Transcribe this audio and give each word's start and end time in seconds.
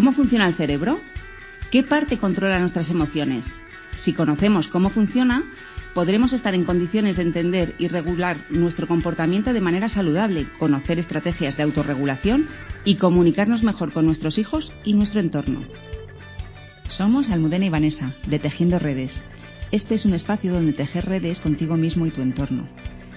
¿Cómo 0.00 0.14
funciona 0.14 0.48
el 0.48 0.54
cerebro? 0.54 0.98
¿Qué 1.70 1.82
parte 1.82 2.16
controla 2.16 2.58
nuestras 2.58 2.88
emociones? 2.88 3.44
Si 4.02 4.14
conocemos 4.14 4.66
cómo 4.68 4.88
funciona, 4.88 5.42
podremos 5.92 6.32
estar 6.32 6.54
en 6.54 6.64
condiciones 6.64 7.16
de 7.16 7.22
entender 7.24 7.74
y 7.76 7.86
regular 7.86 8.46
nuestro 8.48 8.88
comportamiento 8.88 9.52
de 9.52 9.60
manera 9.60 9.90
saludable, 9.90 10.46
conocer 10.58 10.98
estrategias 10.98 11.58
de 11.58 11.64
autorregulación 11.64 12.48
y 12.86 12.96
comunicarnos 12.96 13.62
mejor 13.62 13.92
con 13.92 14.06
nuestros 14.06 14.38
hijos 14.38 14.72
y 14.84 14.94
nuestro 14.94 15.20
entorno. 15.20 15.64
Somos 16.88 17.28
Almudena 17.28 17.66
y 17.66 17.68
Vanessa, 17.68 18.14
de 18.26 18.38
Tejiendo 18.38 18.78
Redes. 18.78 19.20
Este 19.70 19.96
es 19.96 20.06
un 20.06 20.14
espacio 20.14 20.50
donde 20.50 20.72
tejer 20.72 21.04
redes 21.04 21.40
contigo 21.40 21.76
mismo 21.76 22.06
y 22.06 22.10
tu 22.10 22.22
entorno. 22.22 22.66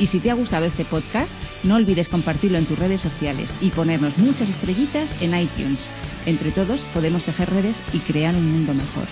Y 0.00 0.06
si 0.06 0.18
te 0.18 0.30
ha 0.30 0.34
gustado 0.34 0.64
este 0.64 0.86
podcast, 0.86 1.34
no 1.62 1.74
olvides 1.74 2.08
compartirlo 2.08 2.56
en 2.56 2.64
tus 2.64 2.78
redes 2.78 3.02
sociales 3.02 3.52
y 3.60 3.68
ponernos 3.68 4.16
muchas 4.16 4.48
estrellitas 4.48 5.10
en 5.20 5.38
iTunes. 5.38 5.90
Entre 6.24 6.52
todos 6.52 6.80
podemos 6.94 7.22
tejer 7.22 7.50
redes 7.50 7.76
y 7.92 7.98
crear 7.98 8.34
un 8.34 8.50
mundo 8.50 8.72
mejor. 8.72 9.06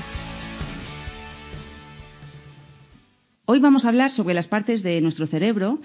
Hoy 3.44 3.60
vamos 3.60 3.84
a 3.84 3.88
hablar 3.88 4.10
sobre 4.12 4.32
las 4.32 4.48
partes 4.48 4.82
de 4.82 5.02
nuestro 5.02 5.26
cerebro 5.26 5.78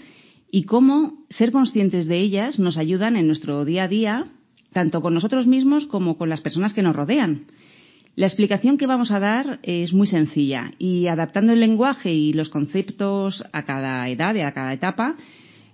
y 0.49 0.63
cómo 0.63 1.25
ser 1.29 1.51
conscientes 1.51 2.07
de 2.07 2.19
ellas 2.19 2.57
nos 2.57 2.77
ayudan 2.77 3.17
en 3.17 3.27
nuestro 3.27 3.65
día 3.65 3.83
a 3.83 3.87
día, 3.89 4.27
tanto 4.71 5.01
con 5.01 5.13
nosotros 5.13 5.47
mismos 5.47 5.85
como 5.85 6.17
con 6.17 6.29
las 6.29 6.39
personas 6.39 6.73
que 6.73 6.81
nos 6.81 6.95
rodean. 6.95 7.47
La 8.15 8.27
explicación 8.27 8.77
que 8.77 8.85
vamos 8.85 9.09
a 9.09 9.19
dar 9.19 9.59
es 9.63 9.91
muy 9.91 10.05
sencilla 10.05 10.71
y 10.77 11.07
adaptando 11.07 11.51
el 11.51 11.59
lenguaje 11.59 12.13
y 12.13 12.31
los 12.33 12.49
conceptos 12.49 13.43
a 13.51 13.63
cada 13.63 14.07
edad 14.07 14.35
y 14.35 14.41
a 14.41 14.51
cada 14.51 14.71
etapa, 14.71 15.15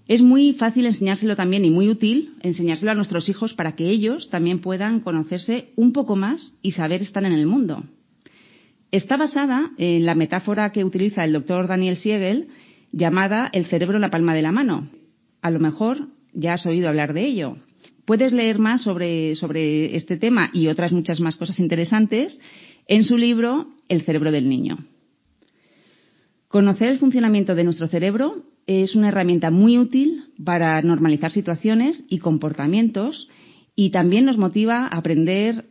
es 0.08 0.22
muy 0.22 0.54
fácil 0.54 0.86
enseñárselo 0.86 1.36
también 1.36 1.66
y 1.66 1.70
muy 1.70 1.90
útil 1.90 2.36
enseñárselo 2.42 2.92
a 2.92 2.96
nuestros 2.96 3.28
hijos 3.28 3.54
para 3.54 3.74
que 3.74 3.90
ellos 3.90 4.30
también 4.30 4.60
puedan 4.60 5.02
conocerse 5.02 5.72
un 5.76 5.92
poco 5.92 6.16
más 6.16 6.58
y 6.62 6.72
saber 6.72 7.02
estar 7.02 7.26
en 7.26 7.34
el 7.34 7.46
mundo. 7.46 7.84
Está 8.90 9.18
basada 9.18 9.72
en 9.78 10.06
la 10.06 10.16
metáfora 10.16 10.72
que 10.72 10.86
utiliza 10.86 11.26
el 11.26 11.34
doctor 11.34 11.68
Daniel 11.68 11.98
Siegel 11.98 12.48
llamada 12.94 13.50
el 13.52 13.66
cerebro 13.66 13.98
en 13.98 14.02
la 14.02 14.12
palma 14.12 14.34
de 14.34 14.42
la 14.44 14.54
mano. 14.54 14.88
A 15.42 15.52
lo 15.52 15.60
mejor 15.60 16.08
ya 16.34 16.54
has 16.54 16.66
oído 16.66 16.88
hablar 16.88 17.14
de 17.14 17.26
ello. 17.26 17.58
Puedes 18.10 18.34
leer 18.34 18.58
más 18.58 18.82
sobre, 18.82 19.36
sobre 19.36 19.96
este 19.96 20.18
tema 20.18 20.50
y 20.52 20.66
otras 20.66 20.92
muchas 20.92 21.20
más 21.20 21.36
cosas 21.36 21.60
interesantes 21.60 22.42
en 22.88 23.04
su 23.04 23.18
libro 23.18 23.68
El 23.88 24.02
cerebro 24.02 24.32
del 24.32 24.50
niño. 24.50 24.80
Conocer 26.48 26.90
el 26.90 26.98
funcionamiento 26.98 27.54
de 27.54 27.64
nuestro 27.64 27.86
cerebro 27.86 28.46
es 28.66 28.96
una 28.96 29.10
herramienta 29.10 29.52
muy 29.52 29.78
útil 29.78 30.24
para 30.44 30.82
normalizar 30.82 31.32
situaciones 31.32 32.04
y 32.10 32.18
comportamientos 32.18 33.30
y 33.76 33.92
también 33.92 34.26
nos 34.26 34.40
motiva 34.40 34.88
a 34.88 34.98
aprender 34.98 35.66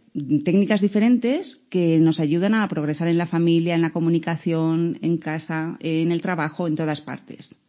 técnicas 0.44 0.80
diferentes 0.80 1.60
que 1.70 1.98
nos 1.98 2.20
ayudan 2.20 2.54
a 2.54 2.68
progresar 2.68 3.08
en 3.08 3.18
la 3.18 3.26
familia, 3.26 3.74
en 3.74 3.82
la 3.82 3.90
comunicación, 3.90 4.96
en 5.02 5.16
casa, 5.16 5.76
en 5.80 6.12
el 6.12 6.20
trabajo, 6.20 6.68
en 6.68 6.76
todas 6.76 7.00
partes. 7.00 7.60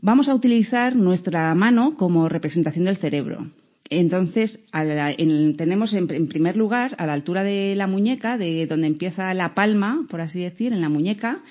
Vamos 0.00 0.28
a 0.28 0.34
utilizar 0.34 0.94
nuestra 0.96 1.54
mano 1.54 1.94
como 1.96 2.28
representación 2.28 2.84
del 2.84 2.98
cerebro. 2.98 3.46
Entonces, 3.90 4.60
tenemos 4.70 5.94
en, 5.94 6.12
en, 6.12 6.28
primer 6.28 6.56
lugar, 6.56 6.94
a 6.98 7.06
la 7.06 7.14
altura 7.14 7.42
de 7.42 7.74
la 7.74 7.86
muñeca, 7.86 8.36
de 8.36 8.66
donde 8.66 8.86
empieza 8.86 9.32
la 9.34 9.54
palma, 9.54 10.06
por 10.10 10.20
así 10.20 10.40
decir, 10.40 10.72
en 10.72 10.82
la 10.82 10.88
muñeca, 10.88 11.42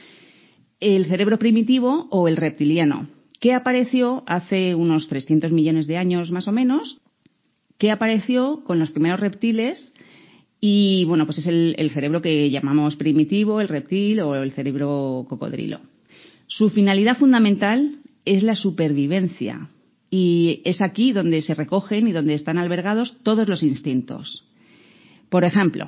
el 0.80 1.06
cerebro 1.06 1.40
primitivo 1.40 2.08
o 2.12 2.28
el 2.28 2.38
reptiliano, 2.38 3.08
que 3.40 3.53
apareció 3.53 4.24
hace 4.28 4.75
unos 4.75 5.08
300 5.08 5.52
millones 5.52 5.88
de 5.88 5.97
años 5.97 6.31
más 6.31 6.47
o 6.47 6.52
menos 6.52 7.02
que 7.78 7.91
apareció 7.91 8.64
con 8.64 8.79
los 8.79 8.91
primeros 8.91 9.19
reptiles 9.19 9.94
y 10.59 11.06
bueno, 11.06 11.25
pues 11.25 11.38
es 11.40 11.47
el, 11.47 11.91
cerebro 11.94 12.22
que 12.22 12.50
llamamos 12.50 12.96
primitivo, 12.96 13.62
el 13.62 13.68
reptil 13.68 14.19
o 14.22 14.35
el 14.35 14.52
cerebro 14.52 15.25
cocodrilo. 15.29 15.81
Su 16.47 16.69
finalidad 16.72 17.18
fundamental 17.18 18.00
es 18.36 18.44
la 18.44 18.56
supervivencia 18.56 19.70
y 20.10 20.62
es 20.66 20.82
aquí 20.82 21.12
donde 21.12 21.42
se 21.42 21.56
recogen 21.56 22.08
y 22.08 22.12
donde 22.12 22.34
están 22.34 22.58
albergados 22.58 23.18
todos 23.24 23.48
los 23.48 23.64
instintos. 23.64 24.46
Por 25.30 25.44
ejemplo, 25.44 25.88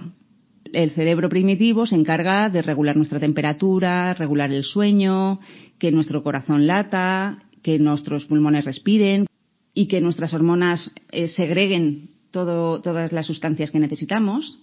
el 0.74 0.92
cerebro 0.92 1.30
primitivo 1.30 1.86
se 1.86 1.96
encarga 1.96 2.50
de 2.50 2.62
regular 2.62 2.98
nuestra 2.98 3.20
temperatura, 3.20 4.14
regular 4.14 4.52
el 4.52 4.64
sueño, 4.64 5.40
que 5.78 5.92
nuestro 5.92 6.22
corazón 6.24 6.68
lata, 6.68 7.44
que 7.64 7.80
nuestros 7.80 8.26
pulmones 8.26 8.66
respiren, 8.66 9.26
y 9.74 9.88
que 9.88 10.02
nuestras 10.02 10.34
hormonas 10.34 10.92
eh, 11.12 11.28
segreguen 11.30 12.10
todas 12.32 13.12
las 13.12 13.26
sustancias 13.26 13.72
que 13.72 13.80
necesitamos. 13.80 14.60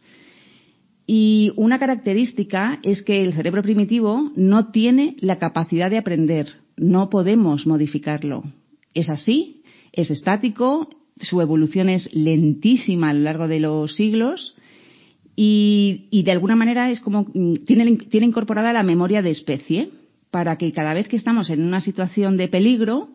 Y 1.07 1.53
una 1.57 1.79
característica 1.79 2.79
es 2.83 3.03
que 3.03 3.23
el 3.23 3.33
cerebro 3.33 3.63
primitivo 3.63 4.31
no 4.37 4.71
tiene 4.71 5.17
la 5.21 5.39
capacidad 5.39 5.89
de 5.89 5.99
aprender, 5.99 6.66
no 6.77 7.09
podemos 7.11 7.67
modificarlo. 7.67 8.45
Es 8.95 9.11
así, 9.11 9.63
es 9.93 10.11
estático, 10.11 10.89
su 11.21 11.41
evolución 11.41 11.89
es 11.89 12.13
lentísima 12.15 13.11
a 13.11 13.15
lo 13.15 13.21
largo 13.21 13.49
de 13.49 13.61
los 13.61 13.97
siglos 13.97 14.55
y, 15.35 16.23
de 16.25 16.33
alguna 16.33 16.57
manera 16.57 16.91
es 16.91 17.01
como 17.01 17.27
mm, 17.33 17.65
tiene, 17.67 17.97
tiene 18.11 18.27
incorporada 18.27 18.73
la 18.73 18.83
memoria 18.83 19.23
de 19.23 19.31
especie 19.31 19.91
para 20.31 20.57
que 20.57 20.73
cada 20.73 20.95
vez 20.95 21.09
que 21.09 21.17
estamos 21.17 21.51
en 21.51 21.63
una 21.63 21.81
situación 21.81 22.37
de 22.37 22.49
peligro, 22.49 23.09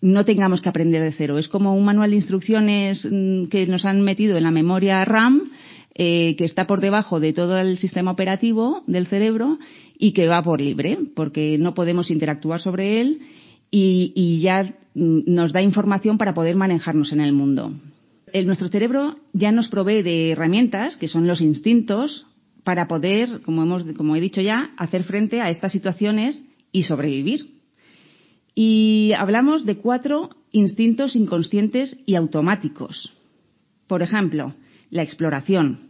no 0.00 0.24
tengamos 0.24 0.60
que 0.60 0.68
aprender 0.68 1.02
de 1.02 1.12
cero. 1.12 1.38
Es 1.38 1.48
como 1.48 1.74
un 1.74 1.84
manual 1.84 2.10
de 2.10 2.16
instrucciones 2.16 3.06
mm, 3.10 3.46
que 3.46 3.66
nos 3.66 3.84
han 3.84 4.02
metido 4.02 4.36
en 4.36 4.44
la 4.44 4.50
memoria 4.50 5.04
RAM, 5.04 5.50
eh, 5.94 6.36
que 6.36 6.44
está 6.44 6.66
por 6.66 6.80
debajo 6.80 7.18
de 7.18 7.32
todo 7.32 7.58
el 7.58 7.78
sistema 7.78 8.12
operativo 8.12 8.84
del 8.86 9.08
cerebro 9.08 9.58
y 9.98 10.12
que 10.12 10.28
va 10.28 10.42
por 10.42 10.60
libre, 10.60 10.98
porque 11.14 11.58
no 11.58 11.74
podemos 11.74 12.10
interactuar 12.10 12.60
sobre 12.60 13.00
él 13.00 13.20
y, 13.70 14.40
ya 14.40 14.74
mm, 14.94 15.20
nos 15.26 15.52
da 15.52 15.60
información 15.60 16.16
para 16.16 16.34
poder 16.34 16.56
manejarnos 16.56 17.12
en 17.12 17.20
el 17.20 17.32
mundo. 17.32 17.72
Nuestro 18.44 18.68
cerebro 18.68 19.16
ya 19.32 19.52
nos 19.52 19.68
provee 19.68 20.02
de 20.02 20.30
herramientas, 20.30 20.96
que 20.96 21.08
son 21.08 21.26
los 21.26 21.40
instintos, 21.40 22.26
para 22.62 22.86
poder, 22.86 23.40
como, 23.40 23.62
hemos, 23.62 23.84
como 23.96 24.14
he 24.14 24.20
dicho 24.20 24.42
ya, 24.42 24.70
hacer 24.76 25.04
frente 25.04 25.40
a 25.40 25.48
estas 25.48 25.72
situaciones 25.72 26.44
y 26.70 26.82
sobrevivir. 26.82 27.58
Y 28.54 29.12
hablamos 29.16 29.64
de 29.64 29.76
cuatro 29.76 30.30
instintos 30.52 31.16
inconscientes 31.16 31.98
y 32.04 32.14
automáticos. 32.14 33.12
Por 33.86 34.02
ejemplo, 34.02 34.54
la 34.90 35.02
exploración, 35.02 35.87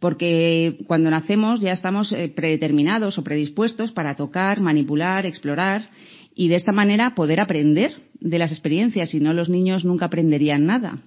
porque 0.00 0.78
cuando 0.86 1.10
nacemos 1.10 1.60
ya 1.60 1.72
estamos 1.72 2.12
eh, 2.12 2.28
predeterminados 2.28 3.18
o 3.18 3.24
predispuestos 3.24 3.92
para 3.92 4.14
tocar, 4.14 4.60
manipular, 4.60 5.26
explorar 5.26 5.90
y 6.34 6.48
de 6.48 6.56
esta 6.56 6.72
manera 6.72 7.14
poder 7.14 7.40
aprender 7.40 7.92
de 8.20 8.38
las 8.38 8.52
experiencias, 8.52 9.10
si 9.10 9.20
no 9.20 9.32
los 9.32 9.48
niños 9.48 9.84
nunca 9.84 10.06
aprenderían 10.06 10.66
nada. 10.66 10.98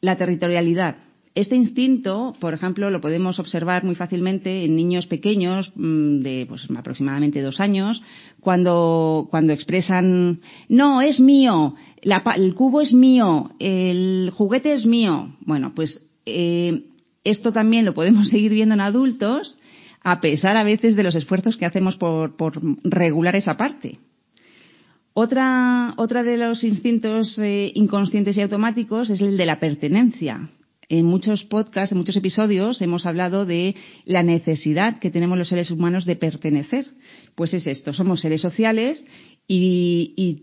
La 0.00 0.16
territorialidad, 0.16 0.96
este 1.34 1.56
instinto, 1.56 2.36
por 2.38 2.54
ejemplo, 2.54 2.90
lo 2.90 3.00
podemos 3.00 3.40
observar 3.40 3.82
muy 3.82 3.96
fácilmente 3.96 4.64
en 4.64 4.76
niños 4.76 5.08
pequeños 5.08 5.72
mm, 5.74 6.20
de 6.20 6.46
pues, 6.48 6.68
aproximadamente 6.76 7.42
dos 7.42 7.60
años, 7.60 8.02
cuando, 8.38 9.26
cuando 9.30 9.52
expresan, 9.52 10.40
no, 10.68 11.02
es 11.02 11.18
mío, 11.18 11.74
el 12.02 12.54
cubo 12.54 12.80
es 12.80 12.92
mío, 12.92 13.50
el 13.58 14.30
juguete 14.32 14.74
es 14.74 14.86
mío. 14.86 15.34
Bueno, 15.40 15.72
pues 15.74 16.08
eh, 16.24 16.84
esto 17.24 17.52
también 17.52 17.84
lo 17.84 17.94
podemos 17.94 18.28
seguir 18.30 18.52
viendo 18.52 18.74
en 18.74 18.80
adultos, 18.80 19.58
a 20.02 20.20
pesar 20.20 20.56
a 20.56 20.64
veces 20.64 20.96
de 20.96 21.02
los 21.02 21.14
esfuerzos 21.14 21.56
que 21.56 21.66
hacemos 21.66 21.96
por, 21.96 22.34
regular 22.84 23.36
esa 23.36 23.56
parte. 23.56 23.98
Otra, 25.14 25.94
otra 25.96 26.22
de 26.22 26.36
los 26.36 26.64
instintos 26.64 27.38
eh, 27.38 27.70
inconscientes 27.74 28.36
y 28.36 28.42
automáticos 28.42 29.10
es 29.10 29.20
el 29.20 29.36
de 29.36 29.46
la 29.46 29.60
pertenencia, 29.60 30.50
en 30.88 31.06
muchos 31.06 31.44
podcasts, 31.44 31.92
en 31.92 31.98
muchos 31.98 32.16
episodios, 32.16 32.80
hemos 32.82 33.06
hablado 33.06 33.46
de 33.46 33.74
la 34.04 34.22
necesidad 34.22 34.98
que 34.98 35.10
tenemos 35.10 35.38
los 35.38 35.48
seres 35.48 35.70
humanos 35.70 36.04
de 36.04 36.16
pertenecer. 36.16 36.86
Pues 37.34 37.54
es 37.54 37.66
esto, 37.66 37.92
somos 37.92 38.20
seres 38.20 38.40
sociales 38.40 39.04
y, 39.46 40.42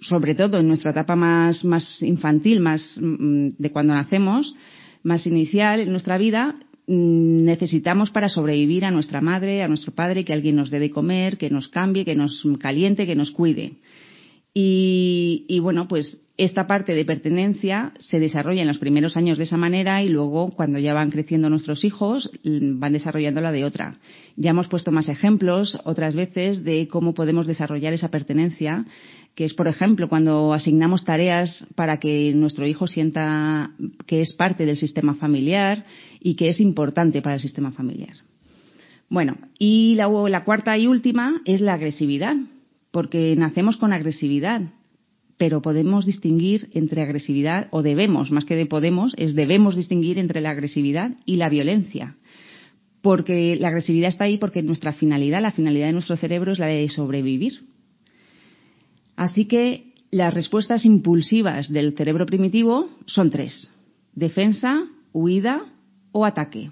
sobre 0.00 0.34
todo 0.34 0.58
en 0.58 0.68
nuestra 0.68 0.92
etapa 0.92 1.16
más, 1.16 1.64
más 1.64 2.02
infantil, 2.02 2.60
más 2.60 2.98
mm, 3.00 3.50
de 3.58 3.70
cuando 3.70 3.94
nacemos, 3.94 4.54
más 5.04 5.26
inicial 5.26 5.80
en 5.80 5.92
nuestra 5.92 6.18
vida, 6.18 6.56
mm, 6.88 7.44
necesitamos 7.44 8.10
para 8.10 8.28
sobrevivir 8.28 8.84
a 8.84 8.90
nuestra 8.90 9.20
madre, 9.20 9.62
a 9.62 9.68
nuestro 9.68 9.94
padre, 9.94 10.24
que 10.24 10.32
alguien 10.32 10.56
nos 10.56 10.70
dé 10.70 10.80
de 10.80 10.90
comer, 10.90 11.38
que 11.38 11.50
nos 11.50 11.68
cambie, 11.68 12.04
que 12.04 12.16
nos 12.16 12.42
caliente, 12.58 13.06
que 13.06 13.14
nos 13.14 13.30
cuide. 13.30 13.74
Y, 14.52 15.44
y, 15.48 15.58
bueno, 15.58 15.88
pues 15.88 16.24
esta 16.36 16.66
parte 16.66 16.94
de 16.94 17.04
pertenencia 17.04 17.92
se 17.98 18.18
desarrolla 18.18 18.62
en 18.62 18.68
los 18.68 18.78
primeros 18.78 19.16
años 19.16 19.38
de 19.38 19.44
esa 19.44 19.56
manera 19.56 20.02
y 20.02 20.08
luego, 20.08 20.50
cuando 20.50 20.78
ya 20.78 20.94
van 20.94 21.10
creciendo 21.10 21.48
nuestros 21.48 21.84
hijos, 21.84 22.30
van 22.42 22.92
desarrollándola 22.92 23.52
de 23.52 23.64
otra. 23.64 23.98
Ya 24.36 24.50
hemos 24.50 24.66
puesto 24.66 24.90
más 24.90 25.08
ejemplos 25.08 25.78
otras 25.84 26.16
veces 26.16 26.64
de 26.64 26.88
cómo 26.88 27.14
podemos 27.14 27.46
desarrollar 27.46 27.92
esa 27.92 28.10
pertenencia, 28.10 28.84
que 29.34 29.44
es, 29.44 29.54
por 29.54 29.66
ejemplo, 29.66 30.08
cuando 30.08 30.52
asignamos 30.52 31.04
tareas 31.04 31.66
para 31.74 31.98
que 31.98 32.32
nuestro 32.34 32.66
hijo 32.66 32.86
sienta 32.86 33.72
que 34.06 34.20
es 34.20 34.32
parte 34.32 34.64
del 34.64 34.76
sistema 34.76 35.14
familiar 35.14 35.84
y 36.20 36.36
que 36.36 36.48
es 36.48 36.60
importante 36.60 37.20
para 37.20 37.34
el 37.34 37.40
sistema 37.40 37.72
familiar. 37.72 38.16
Bueno, 39.08 39.36
y 39.58 39.96
la, 39.96 40.44
cuarta 40.44 40.78
y 40.78 40.86
última 40.86 41.40
es 41.44 41.60
la 41.60 41.74
agresividad 41.74 42.36
porque 42.90 43.34
nacemos 43.36 43.76
con 43.76 43.92
agresividad, 43.92 44.62
pero 45.36 45.62
podemos 45.62 46.06
distinguir 46.06 46.68
entre 46.74 47.02
agresividad, 47.02 47.66
o 47.72 47.82
debemos, 47.82 48.30
más 48.30 48.44
que 48.44 48.54
de 48.54 48.66
podemos, 48.66 49.14
es 49.16 49.34
debemos 49.34 49.74
distinguir 49.74 50.16
entre 50.16 50.40
la 50.40 50.50
agresividad 50.50 51.16
y 51.26 51.36
la 51.36 51.48
violencia. 51.48 52.16
Porque 53.02 53.56
la 53.56 53.68
agresividad 53.68 54.08
está 54.08 54.24
ahí 54.24 54.38
porque 54.38 54.62
nuestra 54.62 54.92
finalidad, 54.92 55.42
la 55.42 55.50
finalidad 55.50 55.88
de 55.88 55.92
nuestro 55.92 56.16
cerebro 56.16 56.52
es 56.52 56.60
la 56.60 56.66
de 56.66 56.88
sobrevivir. 56.88 57.73
Así 59.16 59.46
que 59.46 59.94
las 60.10 60.34
respuestas 60.34 60.84
impulsivas 60.84 61.72
del 61.72 61.96
cerebro 61.96 62.26
primitivo 62.26 62.88
son 63.06 63.30
tres. 63.30 63.72
Defensa, 64.14 64.84
huida 65.12 65.66
o 66.12 66.24
ataque. 66.24 66.70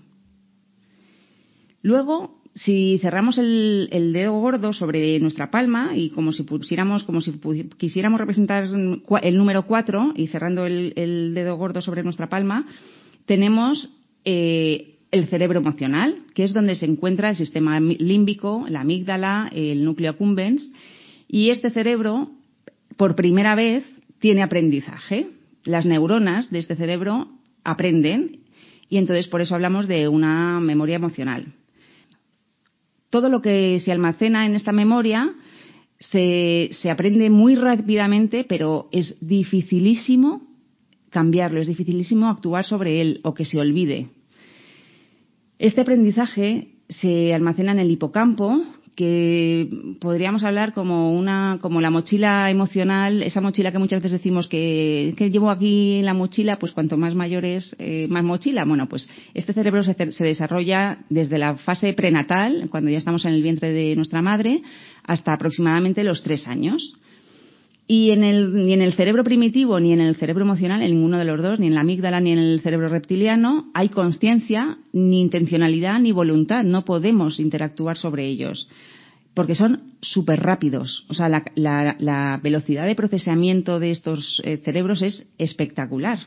Luego 1.83 2.43
si 2.55 2.99
cerramos 3.01 3.39
el, 3.39 3.89
dedo 4.13 4.33
gordo 4.39 4.73
sobre 4.73 5.19
nuestra 5.21 5.51
palma 5.51 5.97
y 5.97 6.11
como 6.11 6.33
si 6.33 6.43
pusiéramos, 6.43 7.03
como 7.05 7.21
si 7.21 7.33
quisiéramos 7.79 8.21
representar 8.21 8.65
el 8.65 9.37
número 9.37 9.67
4 9.67 10.13
y 10.17 10.27
cerrando 10.27 10.67
el, 10.67 10.93
el, 10.97 11.35
dedo 11.35 11.57
gordo 11.57 11.81
sobre 11.81 12.03
nuestra 12.03 12.29
palma, 12.29 12.67
tenemos 13.27 13.97
eh, 14.25 14.99
el 15.11 15.27
cerebro 15.27 15.61
emocional, 15.61 16.25
que 16.35 16.45
es 16.45 16.53
donde 16.53 16.75
se 16.75 16.87
encuentra 16.87 17.31
el 17.31 17.37
sistema 17.37 17.81
límbico, 17.81 18.67
la 18.69 18.81
amígdala, 18.81 19.51
el 19.53 19.85
núcleo 19.85 20.11
accumbens, 20.11 20.73
y 21.33 21.51
este 21.51 21.71
cerebro, 21.71 22.31
por 22.97 23.17
primera 23.17 23.57
vez, 23.57 23.85
tiene 24.21 24.43
aprendizaje. 24.43 25.31
Las 25.65 25.85
neuronas 25.85 26.53
de 26.53 26.61
este 26.61 26.77
cerebro 26.77 27.29
aprenden 27.65 28.43
y 28.89 28.99
entonces 28.99 29.27
por 29.27 29.41
eso 29.41 29.57
hablamos 29.57 29.89
de 29.89 30.07
una 30.07 30.61
memoria 30.61 30.95
emocional 30.95 31.53
todo 33.13 33.29
lo 33.29 33.43
que 33.43 33.79
se 33.81 33.93
almacena 33.93 34.47
en 34.47 34.55
esta 34.55 34.73
memoria 34.73 35.35
se, 35.99 36.71
se 36.73 36.91
aprende 36.91 37.29
muy 37.29 37.55
rápidamente, 37.57 38.43
pero 38.49 38.89
es 38.91 39.19
dificilísimo 39.21 40.49
cambiarlo, 41.11 41.61
es 41.61 41.69
dificilísimo 41.69 42.31
actuar 42.31 42.65
sobre 42.65 43.03
él 43.03 43.21
o 43.23 43.35
que 43.35 43.45
se 43.45 43.61
olvide. 43.61 44.09
Este 45.59 45.83
aprendizaje 45.83 46.71
se 46.89 47.35
almacena 47.35 47.73
en 47.73 47.81
el 47.81 47.91
hipocampo, 47.91 48.65
que 48.95 49.69
podríamos 50.01 50.45
hablar 50.45 50.75
como 50.75 51.13
una 51.17 51.59
como 51.61 51.81
la 51.81 51.91
mochila 51.91 52.51
emocional, 52.51 53.23
esa 53.23 53.41
mochila 53.41 53.73
que 53.73 53.79
muchas 53.79 54.03
veces 54.03 54.19
decimos 54.21 54.49
que, 54.49 55.15
que 55.17 55.31
llevo 55.31 55.51
aquí 55.51 56.03
la 56.03 56.15
mochila, 56.15 56.59
pues 56.59 56.73
cuanto 56.73 56.97
más 56.97 57.15
mayor 57.15 57.45
es, 57.45 57.75
eh, 57.79 58.07
más 58.11 58.25
mochila. 58.25 58.65
Bueno, 58.65 58.89
pues 58.89 59.09
este 59.35 59.53
cerebro 59.53 59.83
se, 59.83 59.95
se, 60.13 60.25
desarrolla 60.25 60.99
desde 61.09 61.39
la 61.39 61.57
fase 61.57 61.93
prenatal, 61.95 62.69
cuando 62.71 62.91
ya 62.91 62.99
estamos 62.99 63.25
en 63.25 63.33
el 63.33 63.43
vientre 63.43 63.73
de 63.73 63.97
nuestra 63.97 64.21
madre, 64.21 64.63
hasta 65.05 65.33
aproximadamente 65.33 66.05
los 66.05 66.23
tres 66.23 66.47
años. 66.47 66.95
Y 67.95 68.11
en 68.11 68.25
el, 68.25 68.55
ni 68.55 68.73
en 68.73 68.81
el 68.81 68.95
cerebro 68.95 69.23
primitivo 69.23 69.79
ni 69.79 69.93
en 69.93 70.01
el 70.01 70.17
cerebro 70.17 70.45
emocional, 70.45 70.81
en 70.81 70.93
ninguno 70.93 71.19
de 71.19 71.27
los 71.27 71.43
dos, 71.43 71.61
ni 71.61 71.67
en 71.67 71.75
la 71.75 71.83
amígdala 71.83 72.21
ni 72.21 72.33
en 72.33 72.39
el 72.39 72.63
cerebro 72.63 72.89
reptiliano, 72.89 73.71
hay 73.75 73.91
conciencia, 73.91 74.79
ni 74.95 75.21
intencionalidad, 75.21 76.01
ni 76.01 76.11
voluntad. 76.11 76.65
No 76.65 76.87
podemos 76.87 77.39
interactuar 77.39 77.99
sobre 77.99 78.27
ellos. 78.27 78.67
Porque 79.35 79.55
son 79.55 79.93
súper 80.01 80.41
rápidos. 80.41 81.05
O 81.11 81.13
sea, 81.13 81.29
la, 81.29 81.45
la, 81.55 81.95
la, 81.99 82.41
velocidad 82.43 82.87
de 82.87 82.95
procesamiento 82.95 83.79
de 83.79 83.91
estos 83.91 84.41
eh, 84.43 84.57
cerebros 84.65 85.03
es 85.03 85.31
espectacular. 85.37 86.19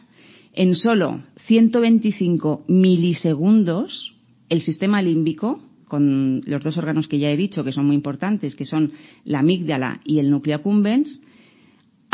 En 0.53 0.75
solo 0.75 1.23
125 1.47 2.65
milisegundos, 2.67 4.13
el 4.49 4.61
sistema 4.61 5.01
límbico, 5.01 5.63
con 5.87 6.43
los 6.45 6.61
dos 6.61 6.77
órganos 6.77 7.07
que 7.07 7.17
ya 7.17 7.31
he 7.31 7.37
dicho 7.37 7.63
que 7.63 7.71
son 7.71 7.87
muy 7.87 7.95
importantes, 7.95 8.55
que 8.55 8.65
son 8.65 8.91
la 9.23 9.39
amígdala 9.39 10.01
y 10.05 10.19
el 10.19 10.29
núcleo 10.29 10.57
accumbens, 10.57 11.23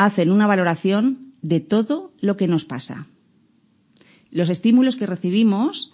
hacen 0.06 0.32
una 0.32 0.48
valoración 0.48 1.34
de 1.42 1.60
todo 1.60 2.12
lo 2.22 2.38
que 2.38 2.48
nos 2.48 2.66
pasa. 2.66 3.08
Los 4.32 4.50
estímulos 4.50 4.96
que 4.96 5.06
recibimos 5.06 5.92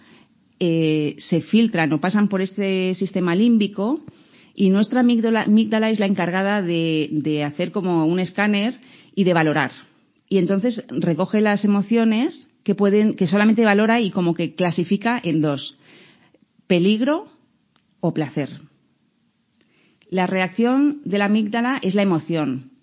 eh, 0.59 1.15
se 1.17 1.41
filtran 1.41 1.91
o 1.93 1.99
pasan 1.99 2.29
por 2.29 2.41
este 2.41 2.93
sistema 2.95 3.35
límbico 3.35 4.03
y 4.55 4.69
nuestra 4.69 5.01
amígdala, 5.01 5.43
amígdala 5.43 5.89
es 5.89 5.99
la 5.99 6.05
encargada 6.05 6.61
de, 6.61 7.09
de, 7.11 7.43
hacer 7.43 7.71
como 7.71 8.05
un 8.05 8.19
escáner 8.19 8.79
y 9.13 9.23
de 9.23 9.33
valorar. 9.33 9.71
Y 10.29 10.37
entonces 10.37 10.85
recoge 10.89 11.41
las 11.41 11.63
emociones 11.63 12.47
que 12.63 12.75
pueden, 12.75 13.15
que 13.15 13.27
solamente 13.27 13.65
valora 13.65 13.99
y 14.01 14.11
como 14.11 14.33
que 14.33 14.55
clasifica 14.55 15.19
en 15.23 15.41
dos. 15.41 15.77
Peligro 16.65 17.27
o 17.99 18.13
placer. 18.13 18.49
La 20.09 20.27
reacción 20.27 21.01
de 21.03 21.17
la 21.17 21.25
amígdala 21.25 21.79
es 21.81 21.93
la 21.93 22.03
emoción 22.03 22.76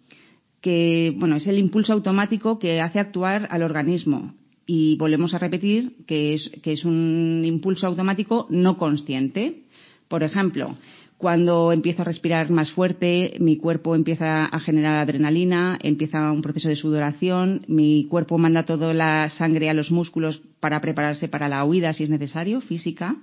que 0.65 1.13
bueno, 1.19 1.37
es 1.37 1.47
el 1.47 1.59
impulso 1.59 1.93
automático 1.93 2.59
que 2.59 2.81
hace 2.81 2.99
actuar 2.99 3.49
al 3.51 3.63
organismo. 3.63 4.33
Y 4.65 4.97
volvemos 4.97 5.35
a 5.35 5.39
repetir 5.39 5.93
que 6.07 6.33
es, 6.33 6.51
que 6.63 6.73
es 6.73 6.87
un 6.87 7.43
impulso 7.45 7.87
automático 7.87 8.47
no 8.49 8.79
consciente. 8.79 9.65
Por 10.09 10.23
ejemplo, 10.23 10.79
cuando 11.19 11.71
empiezo 11.71 12.01
a 12.01 12.07
respirar 12.07 12.49
más 12.49 12.73
fuerte, 12.73 13.35
mi 13.41 13.59
cuerpo 13.59 13.95
empieza 13.95 14.47
a 14.47 14.59
generar 14.59 14.97
adrenalina, 14.97 15.79
empieza 15.83 16.33
un 16.33 16.41
proceso 16.41 16.71
de 16.71 16.77
sudoración, 16.77 17.67
mi 17.69 18.07
cuerpo 18.09 18.39
manda 18.39 18.65
toda 18.65 18.95
la 18.95 19.29
sangre 19.29 19.69
a 19.69 19.75
los 19.75 19.91
músculos 19.91 20.41
para 20.61 20.81
prepararse 20.81 21.29
para 21.29 21.51
la 21.51 21.63
huida 21.67 21.93
si 21.93 22.05
es 22.05 22.11
necesario, 22.11 22.63
física. 22.63 23.17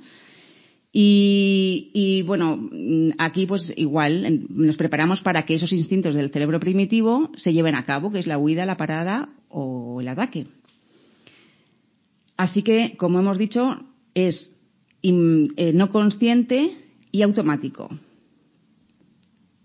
Y, 0.94 2.24
bueno, 2.24 2.70
aquí 3.18 3.45
pues 3.45 3.74
igual 3.78 4.45
nos 4.50 4.76
preparamos 4.76 5.21
para 5.21 5.45
que 5.45 5.56
esos 5.56 5.71
instintos 5.71 6.16
del 6.16 6.31
cerebro 6.31 6.60
primitivo 6.60 7.31
se 7.38 7.54
lleven 7.54 7.76
a 7.76 7.86
cabo, 7.86 8.12
que 8.12 8.19
es 8.19 8.28
la 8.28 8.38
huida, 8.38 8.66
la 8.66 8.78
parada 8.78 9.30
o 9.48 10.02
el 10.02 10.07
ataque. 10.10 10.48
Así 12.36 12.62
que, 12.62 12.95
como 12.98 13.19
hemos 13.19 13.38
dicho, 13.38 13.86
es 14.16 14.56
eh, 15.04 15.71
no 15.74 15.92
consciente 15.92 16.71
y 17.12 17.21
automático. 17.21 17.90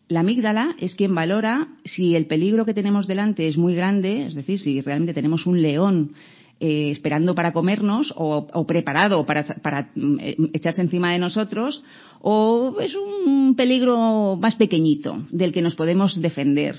La 0.08 0.20
amígdala 0.20 0.76
es 0.78 0.94
quien 0.94 1.14
valora 1.14 1.68
si 1.84 2.14
el 2.14 2.26
peligro 2.26 2.64
que 2.64 2.74
tenemos 2.74 3.08
delante 3.08 3.48
es 3.48 3.56
muy 3.56 3.74
grande, 3.74 4.26
es 4.26 4.34
decir, 4.36 4.60
si 4.60 4.80
realmente 4.80 5.14
tenemos 5.14 5.46
un 5.46 5.60
león 5.60 6.12
eh, 6.58 6.90
esperando 6.90 7.34
para 7.34 7.52
comernos 7.52 8.14
o, 8.16 8.66
preparado 8.66 9.26
para, 9.26 9.44
para 9.60 9.90
eh, 10.20 10.36
echarse 10.54 10.80
encima 10.80 11.12
de 11.12 11.18
nosotros 11.18 11.84
o 12.20 12.76
es 12.80 12.94
un 12.94 13.54
peligro 13.56 14.36
más 14.40 14.54
pequeñito 14.54 15.26
del 15.30 15.52
que 15.52 15.62
nos 15.62 15.74
podemos 15.74 16.20
defender. 16.20 16.76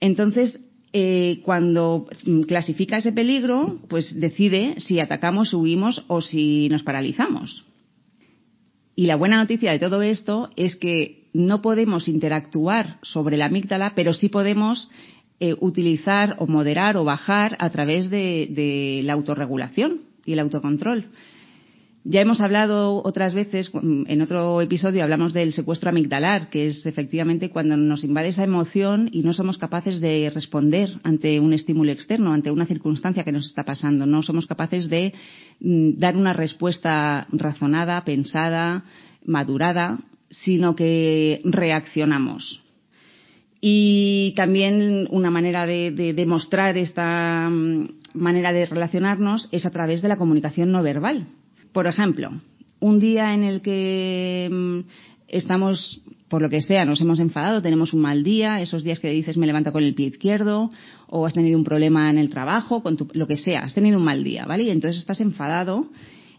Entonces, 0.00 0.60
eh, 0.92 1.40
cuando 1.42 2.06
clasifica 2.46 2.98
ese 2.98 3.10
peligro, 3.10 3.80
pues 3.88 4.20
decide 4.20 4.76
si 4.78 5.00
atacamos, 5.00 5.52
huimos 5.52 6.04
o 6.06 6.20
si 6.20 6.68
nos 6.68 6.84
paralizamos. 6.84 7.64
Y 8.94 9.06
la 9.06 9.16
buena 9.16 9.38
noticia 9.38 9.72
de 9.72 9.80
todo 9.80 10.02
esto 10.02 10.50
es 10.54 10.76
que 10.76 11.24
no 11.32 11.62
podemos 11.62 12.06
interactuar 12.06 12.98
sobre 13.02 13.36
la 13.36 13.46
amígdala, 13.46 13.94
pero 13.96 14.14
sí 14.14 14.28
podemos 14.28 14.88
eh, 15.40 15.54
utilizar 15.60 16.36
o 16.38 16.46
moderar 16.46 16.96
o 16.96 17.04
bajar 17.04 17.56
a 17.58 17.70
través 17.70 18.10
de, 18.10 18.48
de 18.50 19.02
la 19.04 19.14
autorregulación 19.14 20.02
y 20.24 20.32
el 20.32 20.40
autocontrol. 20.40 21.06
Ya 22.06 22.20
hemos 22.20 22.42
hablado 22.42 23.02
otras 23.02 23.32
veces, 23.32 23.70
en 23.72 24.20
otro 24.20 24.60
episodio 24.60 25.02
hablamos 25.02 25.32
del 25.32 25.54
secuestro 25.54 25.88
amigdalar, 25.88 26.50
que 26.50 26.66
es 26.66 26.84
efectivamente 26.84 27.48
cuando 27.48 27.78
nos 27.78 28.04
invade 28.04 28.28
esa 28.28 28.44
emoción 28.44 29.08
y 29.10 29.22
no 29.22 29.32
somos 29.32 29.56
capaces 29.56 30.02
de 30.02 30.28
responder 30.28 31.00
ante 31.02 31.40
un 31.40 31.54
estímulo 31.54 31.92
externo, 31.92 32.34
ante 32.34 32.50
una 32.50 32.66
circunstancia 32.66 33.24
que 33.24 33.32
nos 33.32 33.46
está 33.46 33.62
pasando. 33.62 34.04
No 34.04 34.22
somos 34.22 34.46
capaces 34.46 34.90
de 34.90 35.14
mm, 35.60 35.98
dar 35.98 36.14
una 36.18 36.34
respuesta 36.34 37.26
razonada, 37.32 38.04
pensada, 38.04 38.84
madurada, 39.24 40.00
sino 40.28 40.76
que 40.76 41.40
reaccionamos. 41.44 42.63
Y 43.66 44.34
también 44.36 45.08
una 45.10 45.30
manera 45.30 45.64
de, 45.64 45.90
de 45.90 46.12
demostrar 46.12 46.76
esta 46.76 47.48
mm, 47.48 47.88
manera 48.12 48.52
de 48.52 48.66
relacionarnos 48.66 49.48
es 49.52 49.64
a 49.64 49.70
través 49.70 50.02
de 50.02 50.08
la 50.08 50.18
comunicación 50.18 50.70
no 50.70 50.82
verbal. 50.82 51.28
Por 51.72 51.86
ejemplo, 51.86 52.28
un 52.80 53.00
día 53.00 53.32
en 53.32 53.42
el 53.42 53.62
que 53.62 54.50
mm, 54.52 54.80
estamos, 55.28 56.02
por 56.28 56.42
lo 56.42 56.50
que 56.50 56.60
sea, 56.60 56.84
nos 56.84 57.00
hemos 57.00 57.20
enfadado, 57.20 57.62
tenemos 57.62 57.94
un 57.94 58.02
mal 58.02 58.22
día, 58.22 58.60
esos 58.60 58.84
días 58.84 58.98
que 58.98 59.08
dices 59.08 59.38
me 59.38 59.46
levanto 59.46 59.72
con 59.72 59.82
el 59.82 59.94
pie 59.94 60.08
izquierdo, 60.08 60.68
o 61.08 61.24
has 61.24 61.32
tenido 61.32 61.56
un 61.56 61.64
problema 61.64 62.10
en 62.10 62.18
el 62.18 62.28
trabajo, 62.28 62.82
con 62.82 62.98
lo 63.14 63.26
que 63.26 63.38
sea, 63.38 63.60
has 63.60 63.72
tenido 63.72 63.96
un 63.96 64.04
mal 64.04 64.22
día, 64.22 64.44
¿vale? 64.44 64.64
Y 64.64 64.70
entonces 64.72 65.00
estás 65.00 65.22
enfadado. 65.22 65.88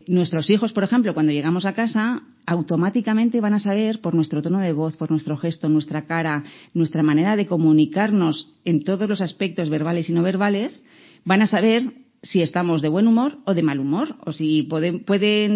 Nuestros 0.08 0.50
hijos, 0.50 0.72
por 0.72 0.84
ejemplo, 0.84 1.14
cuando 1.14 1.32
llegamos 1.32 1.66
a 1.66 1.74
casa, 1.74 2.22
automáticamente 2.46 3.42
van 3.42 3.56
a 3.56 3.60
saber 3.60 4.02
por 4.02 4.14
nuestro 4.14 4.42
tono 4.42 4.60
de 4.60 4.74
voz, 4.74 4.96
por 4.98 5.10
nuestro 5.10 5.36
gesto, 5.36 5.68
nuestra 5.68 6.06
cara, 6.06 6.44
nuestra 6.74 7.02
manera 7.02 7.36
de 7.36 7.48
comunicarnos 7.48 8.52
en 8.66 8.84
todos 8.84 9.10
los 9.10 9.22
aspectos 9.22 9.70
verbales 9.70 10.10
y 10.10 10.14
no 10.14 10.22
verbales, 10.22 10.84
van 11.24 11.42
a 11.42 11.48
saber 11.48 11.92
si 12.22 12.42
estamos 12.42 12.82
de 12.82 12.90
buen 12.90 13.08
humor 13.08 13.38
o 13.46 13.54
de 13.54 13.64
mal 13.64 13.80
humor, 13.80 14.16
o 14.26 14.32
si 14.32 14.64
pueden, 14.64 15.04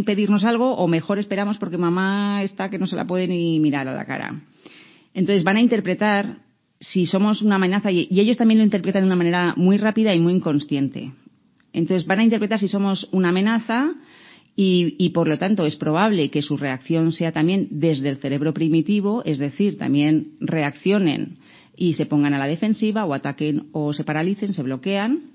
pedirnos 0.03 0.43
algo 0.43 0.75
o 0.75 0.87
mejor 0.87 1.19
esperamos 1.19 1.57
porque 1.57 1.77
mamá 1.77 2.43
está 2.43 2.69
que 2.69 2.79
no 2.79 2.87
se 2.87 2.95
la 2.95 3.05
puede 3.05 3.27
ni 3.27 3.59
mirar 3.59 3.87
a 3.87 3.93
la 3.93 4.05
cara. 4.05 4.41
Entonces 5.13 5.43
van 5.43 5.57
a 5.57 5.61
interpretar 5.61 6.37
si 6.79 7.05
somos 7.05 7.41
una 7.41 7.55
amenaza 7.55 7.91
y, 7.91 8.07
ellos 8.11 8.37
también 8.37 8.59
lo 8.59 8.63
interpretan 8.63 9.01
de 9.01 9.07
una 9.07 9.15
manera 9.15 9.53
muy 9.57 9.77
rápida 9.77 10.13
y 10.13 10.19
muy 10.19 10.33
inconsciente. 10.33 11.11
Entonces 11.73 12.07
van 12.07 12.19
a 12.19 12.23
interpretar 12.23 12.59
si 12.59 12.67
somos 12.67 13.09
una 13.11 13.29
amenaza 13.29 13.93
y, 14.61 14.95
y, 14.97 15.11
por 15.11 15.29
lo 15.29 15.37
tanto 15.37 15.65
es 15.65 15.77
probable 15.77 16.29
que 16.29 16.41
su 16.41 16.57
reacción 16.57 17.13
sea 17.13 17.31
también 17.31 17.69
desde 17.71 18.09
el 18.09 18.17
cerebro 18.17 18.53
primitivo, 18.53 19.23
es 19.23 19.39
decir, 19.39 19.77
también 19.77 20.33
reaccionen 20.41 21.37
y 21.77 21.93
se 21.93 22.05
pongan 22.05 22.33
a 22.33 22.37
la 22.37 22.45
defensiva 22.45 23.05
o 23.05 23.13
ataquen 23.13 23.67
o 23.71 23.93
se 23.93 24.03
paralicen, 24.03 24.53
se 24.53 24.61
bloquean. 24.61 25.31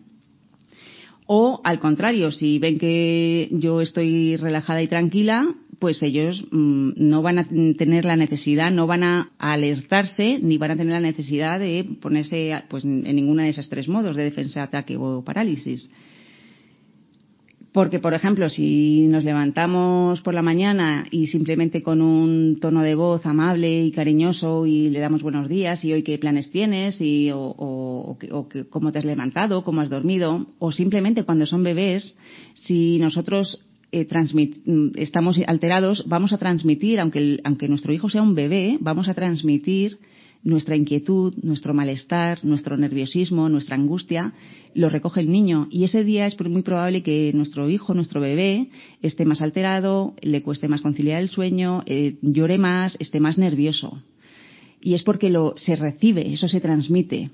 O 1.25 1.62
al 1.64 1.78
contrario, 1.78 2.33
si 2.33 2.59
ven 2.59 2.76
que 2.76 3.49
yo 3.50 3.81
estoy 3.81 4.37
relajada 4.37 4.83
y 4.83 4.88
tranquila, 4.88 5.54
pues 5.78 6.02
ellos 6.02 6.47
mm, 6.50 6.90
no 6.97 7.23
van 7.23 7.38
a 7.38 7.49
tener 7.78 8.04
la 8.04 8.16
necesidad, 8.16 8.71
no 8.71 8.87
van 8.87 9.04
a 9.04 9.31
alertarse 9.38 10.38
ni 10.43 10.59
van 10.59 10.73
a 10.73 10.76
tener 10.76 10.93
la 10.93 11.00
necesidad 11.00 11.59
de 11.59 11.97
ponerse 11.99 12.62
pues, 12.69 12.85
en 12.85 13.16
ninguna 13.16 13.45
de 13.45 13.49
esos 13.49 13.71
tres 13.71 13.88
modos 13.88 14.16
de 14.16 14.25
defensa, 14.25 14.64
ataque 14.64 14.99
o 14.99 15.25
parálisis. 15.25 15.90
Porque, 17.75 17.99
por 17.99 18.14
ejemplo, 18.14 18.49
si 18.50 19.09
nos 19.09 19.25
levantamos 19.25 20.21
por 20.21 20.33
la 20.33 20.43
mañana 20.43 21.07
y 21.11 21.26
simplemente 21.26 21.83
con 21.83 22.02
un 22.02 22.61
tono 22.61 22.85
de 22.85 22.95
voz 22.95 23.26
amable 23.26 23.85
y 23.85 23.90
cariñoso 23.90 24.64
y 24.64 24.90
le 24.90 25.00
damos 25.00 25.25
buenos 25.25 25.49
días 25.49 25.85
y 25.85 25.93
hoy 25.93 26.04
qué 26.04 26.16
planes 26.19 26.52
tienes 26.52 27.00
y, 27.00 27.33
o, 27.33 27.40
o, 27.59 28.49
cómo 28.71 28.93
te 28.93 29.00
has 29.00 29.04
levantado, 29.04 29.64
cómo 29.64 29.81
has 29.81 29.90
dormido, 29.90 30.47
o 30.61 30.71
simplemente 30.71 31.25
cuando 31.25 31.47
son 31.47 31.64
bebés, 31.64 32.16
si 32.54 33.00
nosotros 33.00 33.66
eh, 33.90 34.07
estamos 34.95 35.40
alterados, 35.45 36.04
vamos 36.07 36.33
a 36.33 36.38
transmitir, 36.38 37.00
aunque, 37.00 37.40
aunque 37.43 37.69
nuestro 37.69 37.93
hijo 37.93 38.09
sea 38.09 38.23
un 38.23 38.37
bebé, 38.37 38.78
vamos 38.83 39.09
a 39.09 39.14
transmitir 39.14 39.99
nuestra 40.45 40.77
inquietud, 40.77 41.35
nuestro 41.43 41.73
malestar, 41.75 42.45
nuestro 42.45 42.77
nerviosismo, 42.77 43.49
nuestra 43.49 43.77
angustia, 43.77 44.35
lo 44.75 44.91
recoge 44.91 45.21
el 45.21 45.31
niño. 45.31 45.67
Y 45.71 45.85
ese 45.85 46.05
día 46.05 46.27
es 46.27 46.39
muy 46.39 46.63
probable 46.63 47.03
que 47.03 47.33
nuestro 47.35 47.69
hijo, 47.71 47.95
nuestro 47.95 48.21
bebé, 48.21 48.69
esté 49.03 49.25
más 49.25 49.41
alterado, 49.41 50.15
le 50.21 50.43
cueste 50.43 50.69
más 50.69 50.83
conciliar 50.83 51.21
el 51.23 51.31
sueño, 51.31 51.83
eh, 51.87 52.19
llore 52.21 52.59
más, 52.59 52.97
esté 53.01 53.21
más 53.21 53.39
nervioso. 53.39 54.03
Y 54.83 54.93
es 54.95 55.03
porque 55.03 55.31
lo, 55.31 55.55
se 55.57 55.77
recibe, 55.77 56.33
eso 56.33 56.47
se 56.47 56.61
transmite. 56.61 57.31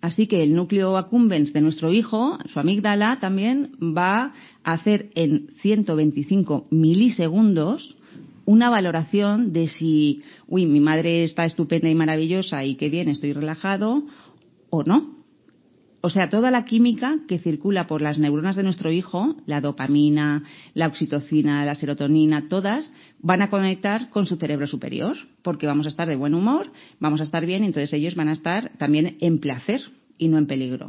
Así 0.00 0.26
que 0.26 0.42
el 0.42 0.54
núcleo 0.54 0.96
accumbens 0.96 1.52
de 1.52 1.60
nuestro 1.60 1.92
hijo, 1.92 2.38
su 2.52 2.60
amígdala, 2.60 3.18
también 3.20 3.72
va 3.80 4.32
a 4.64 4.72
hacer 4.72 5.10
en 5.14 5.50
125 5.62 6.68
milisegundos 6.70 7.96
una 8.44 8.70
valoración 8.70 9.52
de 9.52 9.68
si, 9.68 10.22
uy, 10.48 10.66
mi 10.66 10.80
madre 10.80 11.24
está 11.24 11.44
estupenda 11.44 11.88
y 11.88 11.94
maravillosa 11.94 12.64
y 12.64 12.76
qué 12.76 12.88
bien, 12.88 13.08
estoy 13.08 13.32
relajado, 13.32 14.04
o 14.70 14.82
no. 14.84 15.22
O 16.04 16.10
sea, 16.10 16.28
toda 16.28 16.50
la 16.50 16.64
química 16.64 17.18
que 17.28 17.38
circula 17.38 17.86
por 17.86 18.02
las 18.02 18.18
neuronas 18.18 18.56
de 18.56 18.64
nuestro 18.64 18.90
hijo, 18.90 19.36
la 19.46 19.60
dopamina, 19.60 20.42
la 20.74 20.88
oxitocina, 20.88 21.64
la 21.64 21.76
serotonina, 21.76 22.48
todas 22.48 22.92
van 23.20 23.40
a 23.40 23.50
conectar 23.50 24.10
con 24.10 24.26
su 24.26 24.34
cerebro 24.34 24.66
superior, 24.66 25.16
porque 25.42 25.68
vamos 25.68 25.86
a 25.86 25.90
estar 25.90 26.08
de 26.08 26.16
buen 26.16 26.34
humor, 26.34 26.72
vamos 26.98 27.20
a 27.20 27.24
estar 27.24 27.46
bien, 27.46 27.62
entonces 27.62 27.92
ellos 27.92 28.16
van 28.16 28.28
a 28.28 28.32
estar 28.32 28.72
también 28.78 29.16
en 29.20 29.38
placer 29.38 29.80
y 30.18 30.26
no 30.26 30.38
en 30.38 30.48
peligro. 30.48 30.88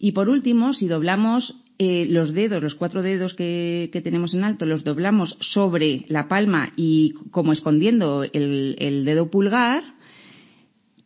Y 0.00 0.10
por 0.10 0.28
último, 0.28 0.72
si 0.72 0.88
doblamos 0.88 1.56
eh, 1.78 2.06
los 2.08 2.32
dedos, 2.32 2.62
los 2.62 2.74
cuatro 2.74 3.02
dedos 3.02 3.34
que, 3.34 3.90
tenemos 4.04 4.34
en 4.34 4.44
alto, 4.44 4.66
los 4.66 4.84
doblamos 4.84 5.36
sobre 5.40 6.04
la 6.08 6.28
palma 6.28 6.72
y 6.76 7.14
como 7.30 7.52
escondiendo 7.52 8.22
el, 8.24 8.76
el 8.78 9.04
dedo 9.04 9.30
pulgar, 9.30 9.82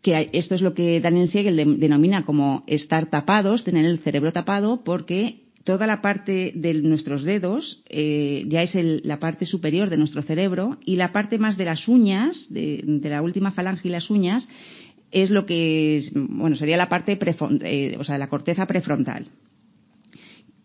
que 0.03 0.31
esto 0.33 0.55
es 0.55 0.63
lo 0.63 0.75
que 0.75 1.01
Daniel 1.01 1.29
Siegel 1.29 1.79
denomina 1.81 2.25
como 2.25 2.65
estar 2.67 3.11
tapados, 3.11 3.65
tener 3.65 3.85
el 3.85 3.99
cerebro 3.99 4.33
tapado, 4.33 4.83
porque 4.85 5.41
toda 5.69 5.87
la 5.87 6.01
parte 6.01 6.53
de 6.55 6.73
nuestros 6.81 7.25
dedos 7.25 7.83
eh, 7.91 8.45
ya 8.49 8.63
es 8.63 8.75
la 9.05 9.19
parte 9.19 9.45
superior 9.45 9.91
de 9.91 9.99
nuestro 9.99 10.23
cerebro 10.23 10.79
y 10.85 10.97
la 10.97 11.13
parte 11.13 11.37
más 11.39 11.59
de 11.59 11.67
las 11.67 11.89
uñas, 11.89 12.47
de, 12.49 12.83
la 13.03 13.21
última 13.21 13.51
falange 13.51 13.89
y 13.89 13.91
las 13.91 14.09
uñas, 14.09 14.49
es 15.11 15.29
lo 15.31 15.45
que 15.45 16.03
bueno 16.15 16.57
sería 16.57 16.79
la 16.79 16.89
parte 16.89 17.19
eh, 17.65 17.97
o 17.99 18.05
sea 18.05 18.17
la 18.17 18.29
corteza 18.29 18.67
prefrontal. 18.67 19.27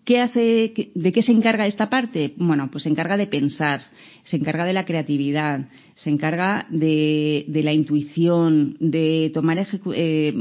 ¿Qué 0.05 0.19
hace, 0.19 0.91
de 0.93 1.12
qué 1.13 1.22
se 1.22 1.31
encarga 1.31 1.65
esta 1.65 1.89
parte? 1.89 2.33
Bueno, 2.36 2.69
pues 2.69 2.83
se 2.83 2.89
encarga 2.89 3.15
de 3.15 3.27
pensar, 3.27 3.81
se 4.25 4.36
encarga 4.36 4.65
de 4.65 4.74
la 4.74 4.83
creatividad, 4.83 5.69
se 5.95 6.10
encarga 6.10 6.67
de, 6.69 7.45
la 7.63 7.72
intuición, 7.72 8.75
de 8.81 9.31
tomar, 9.33 9.57
eh, 9.95 10.33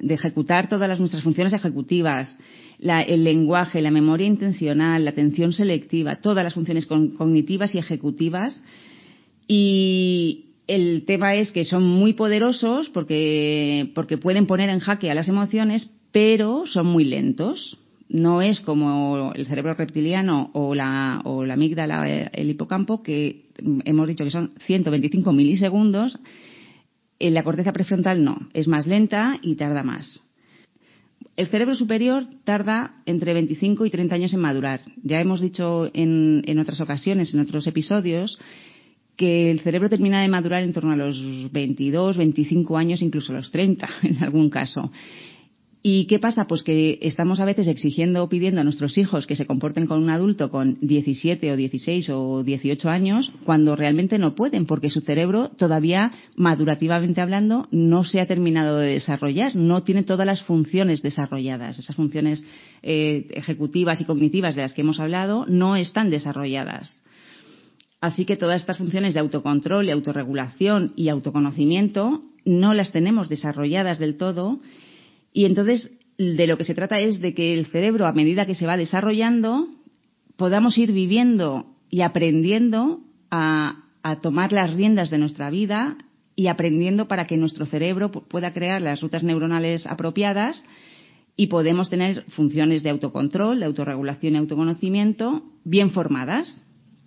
de 0.00 0.14
ejecutar 0.14 0.68
todas 0.68 0.88
las, 0.88 1.00
nuestras 1.00 1.24
funciones 1.24 1.52
ejecutivas, 1.52 2.38
el 2.78 3.24
lenguaje, 3.24 3.82
la 3.82 3.90
memoria 3.90 4.28
intencional, 4.28 5.04
la 5.04 5.10
atención 5.10 5.52
selectiva, 5.52 6.16
todas 6.16 6.44
las 6.44 6.54
funciones 6.54 6.86
cognitivas 6.86 7.74
y 7.74 7.78
ejecutivas. 7.78 8.62
Y 9.48 10.44
el 10.68 11.04
tema 11.06 11.34
es 11.34 11.50
que 11.50 11.64
son 11.64 11.82
muy 11.82 12.12
poderosos 12.12 12.88
porque, 12.90 13.90
porque 13.96 14.16
pueden 14.16 14.46
poner 14.46 14.70
en 14.70 14.78
jaque 14.78 15.10
a 15.10 15.14
las 15.16 15.26
emociones, 15.26 15.90
pero 16.12 16.66
son 16.66 16.86
muy 16.86 17.02
lentos 17.02 17.78
no 18.08 18.40
es 18.42 18.60
como 18.60 19.32
el 19.34 19.46
cerebro 19.46 19.74
reptiliano 19.74 20.50
o 20.54 20.74
la, 20.74 21.20
o 21.24 21.44
la 21.44 21.54
amígdala, 21.54 22.08
el 22.08 22.50
hipocampo, 22.50 23.02
que 23.02 23.44
hemos 23.84 24.08
dicho 24.08 24.24
que 24.24 24.30
son 24.30 24.52
125 24.66 25.32
milisegundos. 25.32 26.18
En 27.18 27.34
la 27.34 27.42
corteza 27.42 27.72
prefrontal 27.72 28.24
no, 28.24 28.48
es 28.54 28.68
más 28.68 28.86
lenta 28.86 29.38
y 29.42 29.56
tarda 29.56 29.82
más. 29.82 30.24
El 31.36 31.46
cerebro 31.48 31.74
superior 31.74 32.26
tarda 32.44 32.96
entre 33.06 33.32
25 33.32 33.86
y 33.86 33.90
30 33.90 34.14
años 34.14 34.34
en 34.34 34.40
madurar. 34.40 34.80
Ya 35.02 35.20
hemos 35.20 35.40
dicho 35.40 35.90
en, 35.94 36.42
en 36.46 36.58
otras 36.58 36.80
ocasiones, 36.80 37.32
en 37.32 37.40
otros 37.40 37.66
episodios, 37.66 38.38
que 39.16 39.50
el 39.50 39.60
cerebro 39.60 39.88
termina 39.88 40.22
de 40.22 40.28
madurar 40.28 40.62
en 40.62 40.72
torno 40.72 40.92
a 40.92 40.96
los 40.96 41.20
22, 41.52 42.16
25 42.16 42.76
años, 42.76 43.02
incluso 43.02 43.32
a 43.32 43.36
los 43.36 43.50
30 43.50 43.88
en 44.02 44.22
algún 44.22 44.48
caso. 44.48 44.90
¿Y 45.80 46.06
qué 46.06 46.18
pasa? 46.18 46.46
Pues 46.46 46.64
que 46.64 46.98
estamos 47.02 47.38
a 47.38 47.44
veces 47.44 47.68
exigiendo 47.68 48.24
o 48.24 48.28
pidiendo 48.28 48.60
a 48.60 48.64
nuestros 48.64 48.98
hijos 48.98 49.28
que 49.28 49.36
se 49.36 49.46
comporten 49.46 49.86
con 49.86 50.02
un 50.02 50.10
adulto 50.10 50.50
con 50.50 50.76
17 50.80 51.52
o 51.52 51.56
16 51.56 52.10
o 52.10 52.42
18 52.42 52.90
años 52.90 53.32
cuando 53.44 53.76
realmente 53.76 54.18
no 54.18 54.34
pueden 54.34 54.66
porque 54.66 54.90
su 54.90 55.02
cerebro 55.02 55.50
todavía, 55.50 56.12
madurativamente 56.34 57.20
hablando, 57.20 57.68
no 57.70 58.02
se 58.02 58.20
ha 58.20 58.26
terminado 58.26 58.78
de 58.78 58.94
desarrollar, 58.94 59.54
no 59.54 59.84
tiene 59.84 60.02
todas 60.02 60.26
las 60.26 60.42
funciones 60.42 61.00
desarrolladas. 61.00 61.78
Esas 61.78 61.94
funciones 61.94 62.44
eh, 62.82 63.28
ejecutivas 63.30 64.00
y 64.00 64.04
cognitivas 64.04 64.56
de 64.56 64.62
las 64.62 64.72
que 64.72 64.80
hemos 64.80 64.98
hablado 64.98 65.46
no 65.46 65.76
están 65.76 66.10
desarrolladas. 66.10 67.04
Así 68.00 68.24
que 68.24 68.36
todas 68.36 68.60
estas 68.60 68.78
funciones 68.78 69.14
de 69.14 69.20
autocontrol 69.20 69.86
y 69.86 69.90
autorregulación 69.90 70.92
y 70.96 71.08
autoconocimiento 71.08 72.22
no 72.44 72.74
las 72.74 72.90
tenemos 72.90 73.28
desarrolladas 73.28 73.98
del 74.00 74.16
todo 74.16 74.60
y 75.38 75.44
entonces, 75.44 75.96
de 76.18 76.48
lo 76.48 76.58
que 76.58 76.64
se 76.64 76.74
trata 76.74 76.98
es 76.98 77.20
de 77.20 77.32
que 77.32 77.54
el 77.54 77.66
cerebro, 77.66 78.06
a 78.06 78.12
medida 78.12 78.44
que 78.44 78.56
se 78.56 78.66
va 78.66 78.76
desarrollando, 78.76 79.68
podamos 80.34 80.76
ir 80.78 80.90
viviendo 80.90 81.76
y 81.88 82.00
aprendiendo 82.00 83.02
a, 83.30 83.84
tomar 84.20 84.52
las 84.52 84.74
riendas 84.74 85.10
de 85.10 85.18
nuestra 85.18 85.48
vida 85.48 85.96
y 86.34 86.48
aprendiendo 86.48 87.06
para 87.06 87.28
que 87.28 87.36
nuestro 87.36 87.66
cerebro 87.66 88.10
pueda 88.10 88.52
crear 88.52 88.82
las 88.82 89.00
rutas 89.00 89.22
neuronales 89.22 89.86
apropiadas 89.86 90.64
y 91.36 91.46
podemos 91.46 91.88
tener 91.88 92.24
funciones 92.30 92.82
de 92.82 92.90
autocontrol, 92.90 93.60
de 93.60 93.66
autorregulación 93.66 94.34
y 94.34 94.38
autoconocimiento 94.38 95.44
bien 95.62 95.92
formadas 95.92 96.60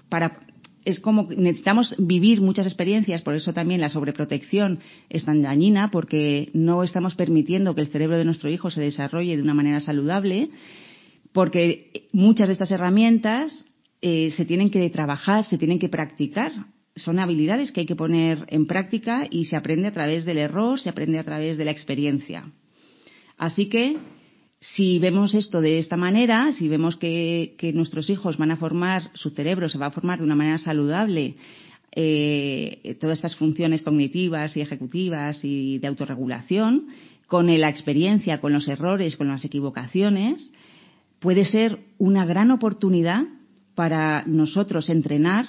para 0.07 0.39
es 0.85 0.99
como 0.99 1.27
necesitamos 1.35 1.95
vivir 1.99 2.41
muchas 2.41 2.65
experiencias, 2.65 3.21
por 3.21 3.35
eso 3.35 3.53
también 3.53 3.81
la 3.81 3.89
sobreprotección 3.89 4.79
es 5.09 5.25
tan 5.25 5.41
dañina, 5.41 5.91
porque 5.91 6.49
no 6.53 6.83
estamos 6.83 7.15
permitiendo 7.15 7.75
que 7.75 7.81
el 7.81 7.87
cerebro 7.87 8.17
de 8.17 8.25
nuestro 8.25 8.49
hijo 8.49 8.71
se 8.71 8.81
desarrolle 8.81 9.37
de 9.37 9.43
una 9.43 9.53
manera 9.53 9.79
saludable, 9.79 10.49
porque 11.33 12.07
muchas 12.11 12.49
de 12.49 12.53
estas 12.53 12.71
herramientas 12.71 13.65
eh, 14.01 14.31
se 14.31 14.45
tienen 14.45 14.69
que 14.69 14.89
trabajar, 14.89 15.45
se 15.45 15.57
tienen 15.57 15.79
que 15.79 15.89
practicar. 15.89 16.51
Son 16.95 17.19
habilidades 17.19 17.71
que 17.71 17.81
hay 17.81 17.85
que 17.85 17.95
poner 17.95 18.45
en 18.49 18.65
práctica 18.65 19.25
y 19.29 19.45
se 19.45 19.55
aprende 19.55 19.87
a 19.87 19.93
través 19.93 20.25
del 20.25 20.39
error, 20.39 20.79
se 20.79 20.89
aprende 20.89 21.19
a 21.19 21.23
través 21.23 21.57
de 21.57 21.65
la 21.65 21.71
experiencia. 21.71 22.51
Así 23.37 23.69
que, 23.69 23.97
si 24.61 24.99
vemos 24.99 25.33
esto 25.33 25.59
de 25.59 25.79
esta 25.79 25.97
manera, 25.97 26.53
si 26.53 26.67
vemos 26.67 26.95
que, 26.95 27.55
nuestros 27.73 28.11
hijos 28.11 28.37
van 28.37 28.51
a 28.51 28.57
formar, 28.57 29.09
su 29.15 29.31
cerebro 29.31 29.67
se 29.67 29.79
va 29.79 29.87
a 29.87 29.91
formar 29.91 30.19
de 30.19 30.25
una 30.25 30.35
manera 30.35 30.59
saludable, 30.59 31.35
eh, 31.93 32.95
todas 33.01 33.17
estas 33.17 33.35
funciones 33.35 33.81
cognitivas 33.81 34.55
y 34.55 34.61
ejecutivas 34.61 35.43
y 35.43 35.79
de 35.79 35.87
autorregulación, 35.87 36.89
con 37.25 37.47
la 37.47 37.69
experiencia, 37.69 38.39
con 38.39 38.53
los 38.53 38.67
errores, 38.67 39.17
con 39.17 39.29
las 39.29 39.43
equivocaciones, 39.43 40.53
puede 41.19 41.43
ser 41.43 41.79
una 41.97 42.25
gran 42.25 42.51
oportunidad 42.51 43.23
para 43.73 44.23
nosotros 44.27 44.91
entrenar 44.91 45.47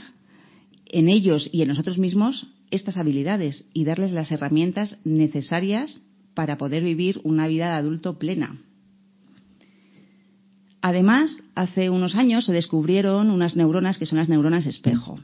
en 0.86 1.10
ellos 1.10 1.50
y 1.52 1.60
en 1.60 1.68
nosotros 1.68 1.98
mismos 1.98 2.46
estas 2.70 2.96
habilidades 2.96 3.66
y 3.74 3.84
darles 3.84 4.12
las 4.12 4.32
herramientas 4.32 4.98
necesarias 5.04 6.06
para 6.32 6.56
poder 6.56 6.82
vivir 6.82 7.20
una 7.24 7.46
vida 7.46 7.66
de 7.66 7.74
adulto 7.74 8.18
plena. 8.18 8.56
Además, 10.82 11.42
hace 11.54 11.90
unos 11.90 12.16
años 12.16 12.44
se 12.44 12.52
descubrieron 12.52 13.30
unas 13.30 13.54
neuronas 13.54 13.98
que 13.98 14.06
son 14.06 14.18
las 14.18 14.28
neuronas 14.28 14.66
espejo. 14.66 15.18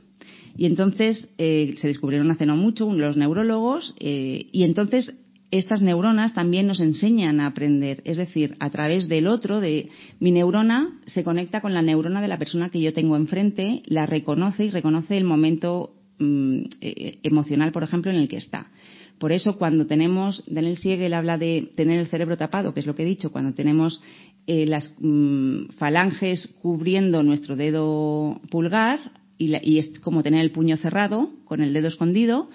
Y 0.56 0.66
entonces 0.66 1.34
eh, 1.36 1.74
se 1.78 1.88
descubrieron 1.88 2.30
hace 2.30 2.46
no 2.46 2.56
mucho 2.56 2.90
los 2.92 3.16
neurólogos 3.16 3.94
eh, 3.98 4.46
y 4.52 4.62
entonces 4.62 5.16
estas 5.50 5.82
neuronas 5.82 6.34
también 6.34 6.66
nos 6.66 6.80
enseñan 6.80 7.40
a 7.40 7.46
aprender. 7.46 8.02
Es 8.04 8.18
decir, 8.18 8.56
a 8.60 8.70
través 8.70 9.08
del 9.08 9.26
otro, 9.26 9.60
de 9.60 9.88
mi 10.20 10.30
neurona 10.30 11.00
se 11.06 11.24
conecta 11.24 11.60
con 11.60 11.74
la 11.74 11.82
neurona 11.82 12.20
de 12.20 12.28
la 12.28 12.38
persona 12.38 12.70
que 12.70 12.80
yo 12.80 12.92
tengo 12.92 13.16
enfrente, 13.16 13.82
la 13.86 14.06
reconoce 14.06 14.66
y 14.66 14.70
reconoce 14.70 15.16
el 15.16 15.24
momento 15.24 15.94
mm, 16.18 16.58
eh, 16.80 17.18
emocional, 17.22 17.72
por 17.72 17.82
ejemplo, 17.82 18.10
en 18.10 18.18
el 18.18 18.28
que 18.28 18.36
está. 18.36 18.70
Por 19.18 19.32
eso, 19.32 19.58
cuando 19.58 19.86
tenemos, 19.86 20.44
Daniel 20.46 20.76
Siegel 20.76 21.14
habla 21.14 21.38
de 21.38 21.72
tener 21.74 21.98
el 21.98 22.06
cerebro 22.06 22.36
tapado, 22.36 22.72
que 22.72 22.80
es 22.80 22.86
lo 22.86 22.94
que 22.94 23.02
he 23.02 23.06
dicho, 23.06 23.32
cuando 23.32 23.52
tenemos 23.52 24.00
eh, 24.48 24.66
las 24.66 24.94
mm, 24.98 25.68
falanges 25.78 26.48
cubriendo 26.62 27.22
nuestro 27.22 27.54
dedo 27.54 28.40
pulgar, 28.50 28.98
y, 29.36 29.54
y 29.62 29.78
es 29.78 30.00
como 30.00 30.22
tener 30.22 30.40
el 30.40 30.50
puño 30.50 30.76
cerrado, 30.78 31.30
con 31.44 31.60
el 31.60 31.72
dedo 31.72 31.86
escondido, 31.86 32.48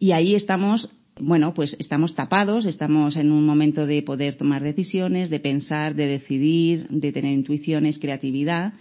y 0.00 0.12
ahí 0.12 0.34
estamos 0.34 0.90
bueno, 1.20 1.52
pues 1.52 1.76
estamos 1.78 2.14
tapados, 2.14 2.64
estamos 2.64 3.16
en 3.16 3.32
un 3.32 3.44
momento 3.44 3.86
de 3.86 4.02
poder 4.02 4.36
tomar 4.36 4.62
decisiones, 4.62 5.30
de 5.30 5.40
pensar, 5.40 5.94
de 5.94 6.06
decidir, 6.06 6.86
de 6.88 7.12
tener 7.12 7.32
intuiciones, 7.32 7.98
creatividad. 7.98 8.74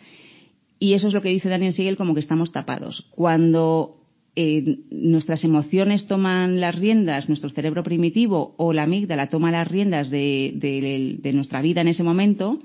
Y 0.80 0.94
eso 0.94 1.08
es 1.08 1.14
lo 1.14 1.22
que 1.22 1.30
dice 1.30 1.50
Daniel 1.50 1.74
Siegel 1.74 1.98
como 1.98 2.14
que 2.14 2.20
estamos 2.20 2.52
tapados. 2.52 3.08
Cuando 3.10 3.97
eh, 4.40 4.78
nuestras 4.92 5.44
emociones 5.44 6.06
toman 6.06 6.62
las 6.62 6.76
riendas, 6.76 7.28
nuestro 7.28 7.50
cerebro 7.50 7.84
primitivo 7.84 8.54
o 8.58 8.72
la 8.72 8.84
amígdala 8.84 9.28
toma 9.28 9.52
las 9.52 9.68
riendas 9.68 10.12
de 10.12 11.32
nuestra 11.34 11.62
vida 11.62 11.82
en 11.82 11.88
ese 11.88 12.04
momento, 12.04 12.60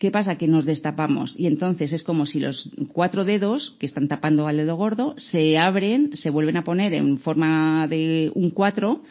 ¿Qué 0.00 0.10
pasa? 0.10 0.38
Que 0.38 0.48
nos 0.48 0.64
destapamos 0.64 1.34
y 1.38 1.46
entonces 1.46 1.92
es 1.92 2.02
como 2.02 2.24
si 2.24 2.40
los 2.40 2.70
cuatro 2.90 3.26
dedos 3.26 3.76
que 3.78 3.84
están 3.84 4.08
tapando 4.08 4.46
al 4.46 4.56
dedo 4.56 4.74
gordo 4.74 5.12
se 5.18 5.58
abren, 5.58 6.16
se 6.16 6.30
vuelven 6.30 6.56
a 6.56 6.64
poner 6.64 6.94
en 6.94 7.18
forma 7.18 7.86
de 7.86 8.32
un 8.34 8.48
cuatro 8.48 9.02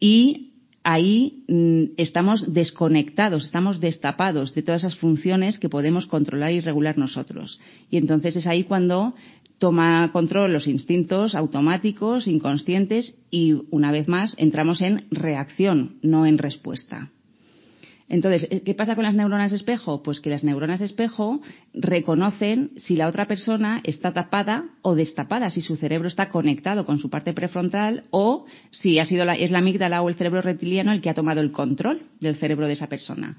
y 0.00 0.52
ahí 0.82 1.44
mm, 1.46 1.92
estamos 1.98 2.54
desconectados, 2.54 3.44
estamos 3.44 3.80
destapados 3.80 4.54
de 4.54 4.62
todas 4.62 4.80
esas 4.80 4.96
funciones 4.96 5.58
que 5.58 5.68
podemos 5.68 6.06
controlar 6.06 6.52
y 6.52 6.60
regular 6.60 6.96
nosotros. 6.96 7.60
Y 7.90 7.98
entonces 7.98 8.34
es 8.36 8.46
ahí 8.46 8.64
cuando 8.64 9.14
toma 9.58 10.10
control 10.12 10.52
los 10.52 10.66
instintos 10.66 11.34
automáticos, 11.34 12.28
inconscientes 12.28 13.16
y 13.30 13.54
una 13.70 13.92
vez 13.92 14.08
más 14.08 14.34
entramos 14.38 14.80
en 14.80 15.06
reacción, 15.10 15.96
no 16.02 16.26
en 16.26 16.38
respuesta. 16.38 17.08
Entonces, 18.08 18.62
¿qué 18.64 18.74
pasa 18.74 18.94
con 18.94 19.04
las 19.04 19.14
neuronas 19.14 19.52
espejo? 19.52 20.02
Pues 20.02 20.20
que 20.20 20.28
las 20.28 20.44
neuronas 20.44 20.82
espejo 20.82 21.40
reconocen 21.72 22.72
si 22.76 22.96
la 22.96 23.08
otra 23.08 23.26
persona 23.26 23.80
está 23.82 24.12
tapada 24.12 24.66
o 24.82 24.94
destapada, 24.94 25.48
si 25.48 25.62
su 25.62 25.76
cerebro 25.76 26.08
está 26.08 26.28
conectado 26.28 26.84
con 26.84 26.98
su 26.98 27.08
parte 27.08 27.32
prefrontal 27.32 28.04
o 28.10 28.44
si 28.70 28.98
ha 28.98 29.06
sido 29.06 29.24
la, 29.24 29.34
es 29.34 29.50
la 29.50 29.58
amígdala 29.58 30.02
o 30.02 30.08
el 30.10 30.16
cerebro 30.16 30.42
reptiliano 30.42 30.92
el 30.92 31.00
que 31.00 31.08
ha 31.08 31.14
tomado 31.14 31.40
el 31.40 31.50
control 31.50 32.02
del 32.20 32.36
cerebro 32.36 32.66
de 32.66 32.74
esa 32.74 32.88
persona. 32.88 33.38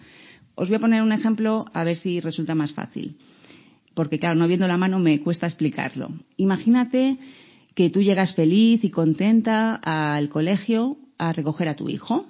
Os 0.56 0.68
voy 0.68 0.78
a 0.78 0.82
poner 0.82 1.04
un 1.04 1.12
ejemplo 1.12 1.66
a 1.74 1.84
ver 1.84 1.96
si 1.96 2.20
resulta 2.20 2.56
más 2.56 2.72
fácil. 2.72 3.18
Porque, 3.96 4.20
claro, 4.20 4.36
no 4.36 4.48
viendo 4.48 4.68
la 4.68 4.78
mano 4.78 5.00
me 5.00 5.22
cuesta 5.22 5.48
explicarlo. 5.48 6.10
Imagínate 6.38 7.18
que 7.74 7.90
tú 7.90 8.02
llegas 8.02 8.36
feliz 8.36 8.84
y 8.84 8.92
contenta 8.92 9.76
al 9.76 10.30
colegio 10.30 10.98
a 11.18 11.34
recoger 11.34 11.70
a 11.70 11.76
tu 11.76 11.90
hijo 11.90 12.26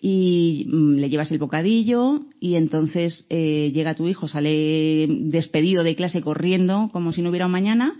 y 0.00 0.66
mm, 0.68 0.94
le 0.94 1.10
llevas 1.10 1.32
el 1.32 1.38
bocadillo 1.38 2.20
y 2.40 2.54
entonces 2.54 3.26
eh, 3.30 3.72
llega 3.74 3.96
tu 3.96 4.06
hijo, 4.06 4.28
sale 4.28 5.06
despedido 5.08 5.82
de 5.82 5.96
clase 5.96 6.20
corriendo 6.20 6.88
como 6.92 7.12
si 7.12 7.22
no 7.22 7.30
hubiera 7.30 7.46
un 7.46 7.52
mañana 7.52 7.96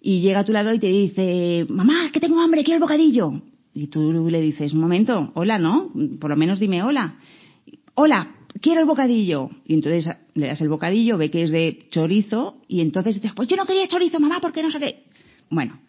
y 0.00 0.20
llega 0.20 0.40
a 0.40 0.44
tu 0.44 0.52
lado 0.52 0.72
y 0.72 0.78
te 0.78 0.86
dice, 0.86 1.66
mamá, 1.68 2.10
que 2.12 2.20
tengo 2.20 2.40
hambre, 2.40 2.64
quiero 2.64 2.76
el 2.76 2.82
bocadillo. 2.82 3.42
Y 3.74 3.88
tú 3.88 4.28
le 4.30 4.40
dices, 4.40 4.72
un 4.72 4.80
momento, 4.80 5.30
hola, 5.34 5.58
¿no? 5.58 5.90
Por 6.20 6.30
lo 6.30 6.36
menos 6.36 6.58
dime 6.58 6.82
hola. 6.82 7.16
Hola, 7.94 8.34
quiero 8.60 8.80
el 8.80 8.86
bocadillo. 8.86 9.50
Y 9.66 9.74
entonces 9.74 10.08
le 10.34 10.46
das 10.48 10.60
el 10.60 10.68
bocadillo, 10.68 11.18
ve 11.18 11.30
que 11.30 11.42
es 11.42 11.50
de 11.50 11.86
chorizo 11.90 12.56
y 12.68 12.80
entonces 12.80 13.16
dices, 13.16 13.32
pues 13.34 13.48
yo 13.48 13.56
no 13.56 13.66
quería 13.66 13.88
chorizo, 13.88 14.20
mamá, 14.20 14.40
porque 14.40 14.62
no 14.62 14.70
sé 14.70 14.80
qué. 14.80 15.04
Bueno, 15.50 15.80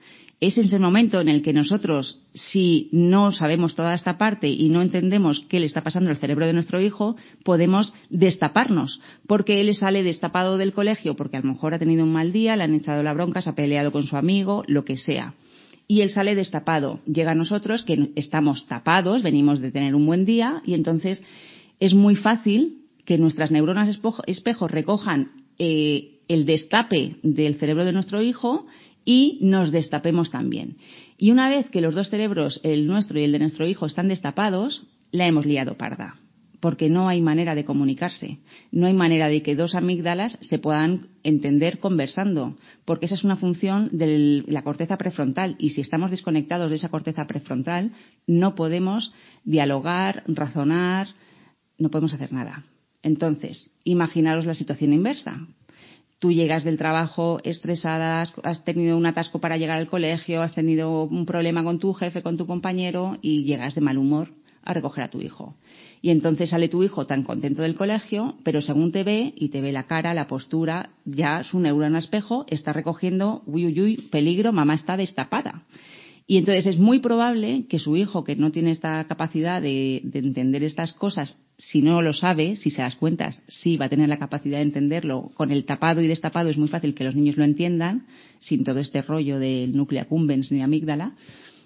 es 0.41 0.58
ese 0.58 0.80
momento 0.80 1.21
en 1.21 1.30
el 1.30 1.43
que 1.43 1.54
nosotros, 1.54 2.19
si 2.34 2.89
no 2.91 3.32
sabemos 3.32 3.76
toda 3.76 3.93
esta 3.93 4.17
parte 4.17 4.50
y 4.50 4.69
no 4.69 4.82
entendemos 4.82 5.45
qué 5.47 5.60
le 5.60 5.67
está 5.67 5.82
pasando 5.82 6.10
al 6.10 6.17
cerebro 6.17 6.47
de 6.47 6.54
nuestro 6.54 6.82
hijo, 6.82 7.15
podemos 7.43 7.93
destaparnos, 8.10 9.00
porque 9.28 9.62
él 9.62 9.74
sale 9.76 10.02
destapado 10.02 10.58
del 10.58 10.74
colegio, 10.74 11.15
porque 11.15 11.38
a 11.38 11.41
lo 11.41 11.50
mejor 11.50 11.76
ha 11.76 11.80
tenido 11.80 12.04
un 12.04 12.12
mal 12.12 12.32
día, 12.32 12.56
le 12.56 12.63
han 12.63 12.74
echado 12.74 13.04
la 13.04 13.13
bronca, 13.13 13.43
se 13.43 13.52
ha 13.52 13.56
peleado 13.56 13.91
con 13.91 14.02
su 14.02 14.17
amigo, 14.17 14.63
lo 14.65 14.84
que 14.84 14.97
sea. 14.97 15.36
Y 15.88 16.02
él 16.02 16.10
sale 16.10 16.34
destapado. 16.34 17.02
Llega 17.06 17.32
a 17.32 17.36
nosotros 17.36 17.84
que 17.84 18.12
estamos 18.15 18.65
tapados, 18.65 19.21
venimos 19.21 19.60
de 19.60 19.71
tener 19.71 19.93
un 19.93 20.08
buen 20.08 20.26
día, 20.26 20.63
y 20.65 20.74
entonces 20.74 21.24
es 21.82 21.96
muy 21.96 22.15
fácil 22.15 22.86
que 23.06 23.17
nuestras 23.17 23.52
neuronas 23.52 24.00
espejo 24.28 24.67
recojan 24.67 25.32
eh, 25.58 26.20
el 26.28 26.46
destape 26.46 27.17
del 27.24 27.56
cerebro 27.56 27.84
de 27.84 27.91
nuestro 27.91 28.22
hijo 28.22 28.67
y 29.04 29.39
nos 29.41 29.72
destapemos 29.72 30.30
también. 30.30 30.78
Y 31.17 31.32
una 31.32 31.50
vez 31.50 31.67
que 31.70 31.82
los 31.82 31.96
dos 31.96 32.10
cerebros, 32.10 32.62
el 32.63 32.86
nuestro 32.86 33.20
y 33.20 33.24
el 33.24 33.32
de 33.32 33.39
nuestro 33.39 33.67
hijo, 33.67 33.88
están 33.88 34.08
destapados, 34.08 34.86
la 35.12 35.28
hemos 35.28 35.46
liado 35.48 35.76
parda. 35.76 36.17
Porque 36.60 36.88
no 36.88 37.10
hay 37.10 37.20
manera 37.20 37.56
de 37.56 37.65
comunicarse. 37.65 38.38
No 38.72 38.86
hay 38.86 38.94
manera 38.94 39.28
de 39.28 39.41
que 39.41 39.56
dos 39.56 39.74
amígdalas 39.74 40.38
se 40.41 40.60
puedan 40.60 41.08
entender 41.24 41.80
conversando. 41.80 42.58
Porque 42.86 43.08
esa 43.08 43.15
es 43.15 43.24
una 43.24 43.38
función 43.38 43.89
de 43.91 44.44
la 44.46 44.62
corteza 44.62 44.98
prefrontal. 44.98 45.56
Y 45.58 45.72
si 45.72 45.82
estamos 45.82 46.12
desconectados 46.12 46.70
de 46.70 46.76
esa 46.76 46.89
corteza 46.89 47.26
prefrontal, 47.26 47.91
no 48.28 48.54
podemos 48.54 49.12
dialogar, 49.44 50.24
razonar, 50.28 51.08
no 51.82 51.89
podemos 51.89 52.13
hacer 52.13 52.32
nada. 52.32 52.65
Entonces, 53.04 53.76
imaginaros 53.84 54.46
la 54.46 54.54
situación 54.54 54.94
inversa 54.94 55.48
tú 56.22 56.32
llegas 56.32 56.63
del 56.63 56.78
trabajo 56.78 57.39
estresada, 57.44 58.22
has 58.44 58.63
tenido 58.63 58.96
un 58.96 59.08
atasco 59.08 59.39
para 59.39 59.58
llegar 59.58 59.80
al 59.80 59.88
colegio, 59.88 60.44
has 60.44 60.54
tenido 60.54 61.06
un 61.06 61.26
problema 61.26 61.63
con 61.63 61.80
tu 61.80 61.94
jefe, 61.94 62.22
con 62.22 62.38
tu 62.38 62.46
compañero 62.46 63.17
y 63.24 63.44
llegas 63.44 63.74
de 63.74 63.82
mal 63.82 63.98
humor 63.98 64.30
a 64.63 64.76
recoger 64.76 65.04
a 65.04 65.10
tu 65.10 65.20
hijo. 65.20 65.56
Y 66.00 66.12
entonces 66.12 66.52
sale 66.52 66.70
tu 66.70 66.84
hijo 66.84 67.08
tan 67.08 67.24
contento 67.24 67.63
del 67.63 67.74
colegio, 67.74 68.36
pero 68.44 68.62
según 68.62 68.91
te 68.91 69.04
ve 69.04 69.34
y 69.36 69.50
te 69.50 69.62
ve 69.62 69.72
la 69.72 69.88
cara, 69.88 70.13
la 70.13 70.28
postura, 70.28 70.91
ya 71.06 71.44
su 71.44 71.60
neurona 71.60 71.98
espejo 71.98 72.46
está 72.50 72.72
recogiendo, 72.72 73.41
uy, 73.48 73.65
uy, 73.65 73.82
uy, 73.82 73.98
peligro, 74.12 74.54
mamá 74.54 74.76
está 74.76 74.98
destapada. 74.98 75.63
Y 76.32 76.38
entonces 76.38 76.65
es 76.65 76.80
muy 76.80 77.00
probable 77.00 77.65
que 77.67 77.78
su 77.78 77.98
hijo, 77.98 78.24
que 78.24 78.38
no 78.38 78.54
tiene 78.54 78.72
esta 78.72 79.04
capacidad 79.04 79.62
de, 79.62 79.98
entender 80.13 80.63
estas 80.63 80.94
cosas, 80.94 81.38
si 81.58 81.82
no 81.82 82.02
lo 82.02 82.13
sabe, 82.13 82.56
si 82.56 82.70
se 82.70 82.82
das 82.82 82.96
cuenta, 82.96 83.32
sí 83.50 83.76
va 83.76 83.88
a 83.88 83.89
tener 83.89 84.08
la 84.08 84.17
capacidad 84.17 84.60
de 84.60 84.63
entenderlo. 84.63 85.32
Con 85.34 85.52
el 85.52 85.65
tapado 85.65 86.00
y 86.00 86.08
destapado 86.08 86.48
es 86.48 86.58
muy 86.58 86.70
fácil 86.70 86.94
que 86.96 87.04
los 87.04 87.15
niños 87.15 87.36
lo 87.36 87.44
entiendan, 87.44 88.06
sin 88.39 88.63
todo 88.63 88.80
este 88.80 89.02
rollo 89.02 89.39
del 89.39 89.76
núcleo 89.76 90.04
accumbens 90.04 90.54
ni 90.54 90.62
amígdala. 90.62 91.17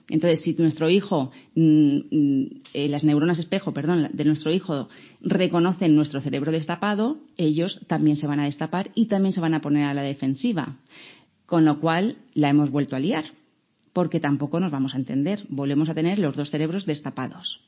Entonces, 0.09 0.41
si 0.41 0.55
nuestro 0.55 0.89
hijo, 0.89 1.29
mm, 1.53 1.97
mm, 2.09 2.45
eh, 2.73 2.89
las 2.89 3.03
neuronas 3.03 3.37
espejo, 3.37 3.71
perdón, 3.71 4.09
de 4.13 4.25
nuestro 4.25 4.51
hijo 4.51 4.89
reconocen 5.21 5.95
nuestro 5.95 6.21
cerebro 6.21 6.51
destapado, 6.51 7.19
ellos 7.37 7.81
también 7.85 8.17
se 8.17 8.25
van 8.25 8.39
a 8.39 8.45
destapar 8.45 8.89
y 8.95 9.05
también 9.05 9.31
se 9.31 9.41
van 9.41 9.53
a 9.53 9.61
poner 9.61 9.83
a 9.83 9.93
la 9.93 10.01
defensiva. 10.01 10.77
Con 11.45 11.65
lo 11.65 11.79
cual, 11.79 12.17
la 12.33 12.49
hemos 12.49 12.71
vuelto 12.71 12.95
a 12.95 12.99
liar 12.99 13.25
porque 13.95 14.19
tampoco 14.19 14.59
nos 14.59 14.73
vamos 14.73 14.93
a 14.93 14.97
entender. 14.97 15.45
Volvemos 15.47 15.87
a 15.87 15.93
tener 15.93 16.19
los 16.19 16.35
dos 16.35 16.51
cerebros 16.51 16.85
destapados. 16.85 17.61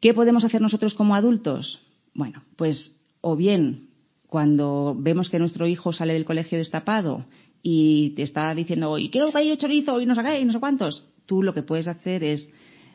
¿Qué 0.00 0.14
podemos 0.14 0.42
hacer 0.42 0.62
nosotros 0.62 0.94
como 0.94 1.14
adultos? 1.14 1.82
Bueno, 2.14 2.42
pues 2.56 2.98
o 3.20 3.36
bien 3.36 3.90
cuando 4.26 4.96
vemos 4.98 5.28
que 5.28 5.38
nuestro 5.38 5.66
hijo 5.66 5.92
sale 5.92 6.14
del 6.14 6.24
colegio 6.24 6.56
destapado 6.56 7.26
y 7.62 8.14
te 8.16 8.22
está 8.22 8.54
diciendo, 8.54 8.96
y 8.96 9.10
quiero 9.10 9.26
un 9.26 9.56
chorizo 9.58 10.00
y 10.00 10.06
no 10.06 10.14
sé 10.14 10.40
y 10.40 10.46
no 10.46 10.52
sé 10.54 10.60
cuántos, 10.60 11.04
tú 11.26 11.42
lo 11.42 11.52
que 11.52 11.62
puedes 11.62 11.88
hacer 11.88 12.24
es, 12.24 12.48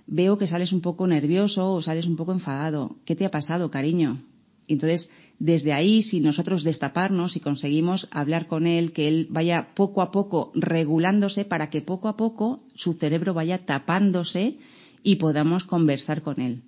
veo 0.08 0.40
que 0.40 0.48
sales 0.48 0.74
un 0.74 0.82
poco 0.82 1.06
nervioso 1.06 1.72
o 1.72 1.84
sales 1.84 2.08
un 2.08 2.16
poco 2.16 2.32
enfadado. 2.32 2.96
¿Qué 3.06 3.16
te 3.16 3.28
ha 3.28 3.30
pasado, 3.30 3.70
cariño? 3.70 4.24
Entonces, 4.68 5.08
desde 5.40 5.74
ahí, 5.74 6.04
si 6.04 6.20
nosotros 6.20 6.64
destaparnos 6.64 7.36
y 7.36 7.40
conseguimos 7.40 8.08
hablar 8.12 8.48
con 8.48 8.68
él, 8.68 8.94
que 8.94 9.08
él 9.08 9.28
vaya 9.30 9.70
poco 9.76 10.02
a 10.02 10.12
poco 10.12 10.52
regulándose 10.56 11.44
para 11.46 11.70
que 11.70 11.82
poco 11.82 12.08
a 12.08 12.16
poco 12.16 12.64
su 12.76 12.94
cerebro 12.94 13.34
vaya 13.34 13.66
tapándose 13.66 14.58
y 15.04 15.16
podamos 15.16 15.64
conversar 15.64 16.22
con 16.22 16.40
él. 16.40 16.62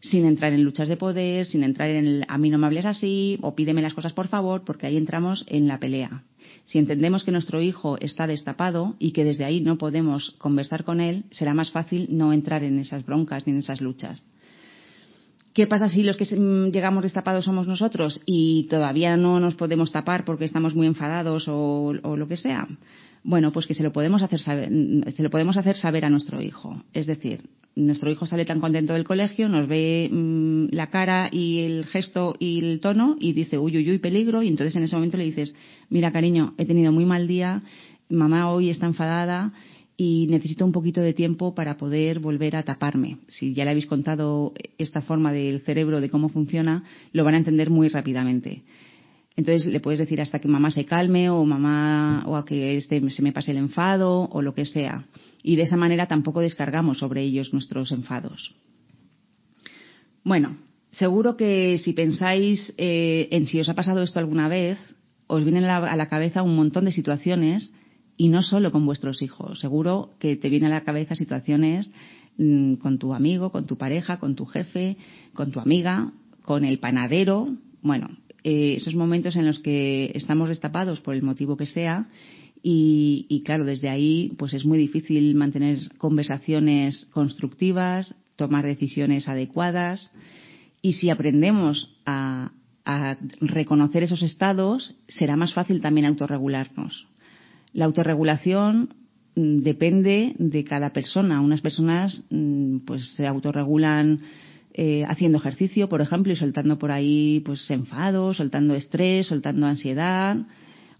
Sin 0.00 0.26
entrar 0.26 0.52
en 0.52 0.62
luchas 0.62 0.88
de 0.88 0.98
poder, 0.98 1.46
sin 1.46 1.64
entrar 1.64 1.88
en 1.88 2.06
el 2.06 2.24
a 2.28 2.36
mí 2.36 2.50
no 2.50 2.58
me 2.58 2.66
hables 2.66 2.84
así 2.84 3.38
o 3.40 3.54
pídeme 3.54 3.80
las 3.80 3.94
cosas 3.94 4.12
por 4.12 4.28
favor, 4.28 4.62
porque 4.64 4.86
ahí 4.86 4.98
entramos 4.98 5.44
en 5.48 5.66
la 5.66 5.78
pelea. 5.78 6.24
Si 6.66 6.78
entendemos 6.78 7.24
que 7.24 7.32
nuestro 7.32 7.62
hijo 7.62 7.98
está 8.00 8.26
destapado 8.26 8.96
y 8.98 9.12
que 9.12 9.24
desde 9.24 9.46
ahí 9.46 9.60
no 9.60 9.78
podemos 9.78 10.32
conversar 10.32 10.84
con 10.84 11.00
él, 11.00 11.24
será 11.30 11.54
más 11.54 11.70
fácil 11.70 12.08
no 12.10 12.32
entrar 12.34 12.64
en 12.64 12.78
esas 12.78 13.04
broncas 13.04 13.46
ni 13.46 13.54
en 13.54 13.60
esas 13.60 13.80
luchas. 13.80 14.28
¿Qué 15.54 15.68
pasa 15.68 15.88
si 15.88 16.02
los 16.02 16.16
que 16.16 16.24
mm, 16.24 16.72
llegamos 16.72 17.04
destapados 17.04 17.44
somos 17.44 17.68
nosotros 17.68 18.20
y 18.26 18.66
todavía 18.68 19.16
no 19.16 19.38
nos 19.38 19.54
podemos 19.54 19.92
tapar 19.92 20.24
porque 20.24 20.44
estamos 20.44 20.74
muy 20.74 20.88
enfadados 20.88 21.44
o, 21.46 21.94
lo 21.94 22.26
que 22.28 22.36
sea? 22.36 22.66
Bueno, 23.22 23.52
pues 23.52 23.66
que 23.66 23.74
se 23.74 23.84
lo 23.84 23.92
podemos 23.92 24.20
hacer 24.20 24.40
saber, 24.40 24.68
se 25.14 25.22
lo 25.22 25.30
podemos 25.30 25.56
hacer 25.56 25.76
saber 25.76 26.04
a 26.04 26.10
nuestro 26.10 26.42
hijo. 26.42 26.82
Es 26.92 27.06
decir, 27.06 27.44
nuestro 27.76 28.10
hijo 28.10 28.26
sale 28.26 28.44
tan 28.44 28.60
contento 28.60 28.94
del 28.94 29.04
colegio, 29.04 29.48
nos 29.48 29.68
ve 29.68 30.10
mm, 30.10 30.74
la 30.74 30.88
cara 30.88 31.28
y 31.30 31.60
el 31.60 31.84
gesto 31.86 32.34
y 32.40 32.58
el 32.58 32.80
tono 32.80 33.16
y 33.20 33.32
dice, 33.32 33.56
uy, 33.56 33.76
uy, 33.76 33.88
uy, 33.92 33.98
peligro. 33.98 34.42
Y 34.42 34.48
entonces 34.48 34.74
en 34.74 34.82
ese 34.82 34.96
momento 34.96 35.18
le 35.18 35.24
dices, 35.24 35.54
mira, 35.88 36.10
cariño, 36.10 36.54
he 36.58 36.66
tenido 36.66 36.90
muy 36.90 37.04
mal 37.04 37.28
día, 37.28 37.62
mamá 38.08 38.50
hoy 38.50 38.70
está 38.70 38.86
enfadada 38.86 39.52
y 39.96 40.26
necesito 40.28 40.64
un 40.64 40.72
poquito 40.72 41.00
de 41.00 41.12
tiempo 41.12 41.54
para 41.54 41.76
poder 41.76 42.18
volver 42.18 42.56
a 42.56 42.64
taparme. 42.64 43.18
Si 43.28 43.54
ya 43.54 43.64
le 43.64 43.70
habéis 43.70 43.86
contado 43.86 44.52
esta 44.78 45.00
forma 45.00 45.32
del 45.32 45.60
cerebro 45.60 46.00
de 46.00 46.10
cómo 46.10 46.28
funciona, 46.28 46.84
lo 47.12 47.24
van 47.24 47.34
a 47.34 47.38
entender 47.38 47.70
muy 47.70 47.88
rápidamente. 47.88 48.62
Entonces 49.36 49.66
le 49.66 49.80
puedes 49.80 49.98
decir 49.98 50.20
hasta 50.20 50.38
que 50.38 50.48
mamá 50.48 50.70
se 50.70 50.84
calme 50.84 51.30
o 51.30 51.44
mamá 51.44 52.24
o 52.26 52.36
a 52.36 52.44
que 52.44 52.76
este, 52.76 53.08
se 53.10 53.22
me 53.22 53.32
pase 53.32 53.50
el 53.50 53.58
enfado 53.58 54.28
o 54.30 54.42
lo 54.42 54.54
que 54.54 54.64
sea. 54.64 55.04
Y 55.42 55.56
de 55.56 55.62
esa 55.62 55.76
manera 55.76 56.06
tampoco 56.06 56.40
descargamos 56.40 56.98
sobre 56.98 57.22
ellos 57.22 57.52
nuestros 57.52 57.90
enfados. 57.92 58.54
Bueno, 60.24 60.56
seguro 60.92 61.36
que 61.36 61.78
si 61.78 61.92
pensáis 61.92 62.72
eh, 62.78 63.28
en 63.30 63.46
si 63.46 63.60
os 63.60 63.68
ha 63.68 63.74
pasado 63.74 64.02
esto 64.02 64.18
alguna 64.18 64.48
vez, 64.48 64.78
os 65.26 65.42
vienen 65.42 65.64
a 65.64 65.96
la 65.96 66.08
cabeza 66.08 66.42
un 66.42 66.56
montón 66.56 66.84
de 66.84 66.92
situaciones 66.92 67.74
y 68.16 68.28
no 68.28 68.42
solo 68.42 68.72
con 68.72 68.86
vuestros 68.86 69.22
hijos. 69.22 69.60
Seguro 69.60 70.10
que 70.18 70.36
te 70.36 70.48
vienen 70.48 70.72
a 70.72 70.76
la 70.76 70.84
cabeza 70.84 71.16
situaciones 71.16 71.92
mm, 72.38 72.74
con 72.74 72.98
tu 72.98 73.14
amigo, 73.14 73.50
con 73.50 73.66
tu 73.66 73.76
pareja, 73.76 74.18
con 74.18 74.34
tu 74.34 74.46
jefe, 74.46 74.96
con 75.32 75.50
tu 75.50 75.60
amiga, 75.60 76.12
con 76.42 76.64
el 76.64 76.78
panadero. 76.78 77.48
Bueno, 77.82 78.10
eh, 78.44 78.74
esos 78.76 78.94
momentos 78.94 79.36
en 79.36 79.46
los 79.46 79.58
que 79.58 80.12
estamos 80.14 80.48
destapados 80.48 81.00
por 81.00 81.14
el 81.14 81.22
motivo 81.22 81.56
que 81.56 81.66
sea 81.66 82.08
y, 82.66 83.42
claro, 83.44 83.66
desde 83.66 83.90
ahí 83.90 84.32
pues 84.38 84.54
es 84.54 84.64
muy 84.64 84.78
difícil 84.78 85.34
mantener 85.34 85.96
conversaciones 85.98 87.04
constructivas, 87.12 88.14
tomar 88.36 88.64
decisiones 88.64 89.28
adecuadas 89.28 90.12
y 90.80 90.94
si 90.94 91.10
aprendemos 91.10 91.94
a 92.06 92.52
reconocer 93.40 94.02
esos 94.02 94.22
estados, 94.22 94.94
será 95.08 95.36
más 95.36 95.52
fácil 95.52 95.80
también 95.82 96.06
autorregularnos. 96.06 97.06
La 97.74 97.86
autorregulación 97.86 98.94
mm, 99.34 99.58
depende 99.58 100.34
de 100.38 100.64
cada 100.64 100.90
persona. 100.90 101.40
Unas 101.40 101.60
personas 101.60 102.24
mm, 102.30 102.78
pues 102.86 103.14
se 103.14 103.26
autorregulan 103.26 104.20
eh, 104.72 105.04
haciendo 105.06 105.38
ejercicio, 105.38 105.88
por 105.88 106.00
ejemplo, 106.00 106.32
y 106.32 106.36
soltando 106.36 106.78
por 106.78 106.92
ahí 106.92 107.42
pues 107.44 107.68
enfado, 107.70 108.32
soltando 108.32 108.74
estrés, 108.74 109.26
soltando 109.26 109.66
ansiedad. 109.66 110.36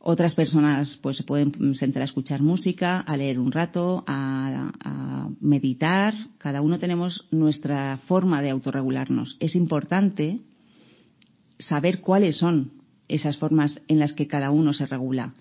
Otras 0.01 0.35
personas 0.35 0.99
pues 1.01 1.17
se 1.17 1.23
pueden 1.23 1.75
sentar 1.77 2.03
a 2.03 2.07
escuchar 2.07 2.43
música, 2.43 3.01
a 3.01 3.17
leer 3.17 3.39
un 3.39 3.53
rato, 3.53 4.03
a, 4.07 4.73
a 4.81 5.29
meditar. 5.41 6.13
Cada 6.39 6.61
uno 6.61 6.79
tenemos 6.79 7.27
nuestra 7.31 7.99
forma 8.09 8.43
de 8.43 8.51
autorregularnos. 8.51 9.37
Es 9.39 9.55
importante 9.55 10.41
saber 11.59 12.01
cuáles 12.01 12.37
son 12.37 12.73
esas 13.07 13.37
formas 13.37 13.81
en 13.87 14.01
las 14.01 14.13
que 14.13 14.27
cada 14.27 14.51
uno 14.51 14.75
se 14.75 14.87
regula 14.87 15.35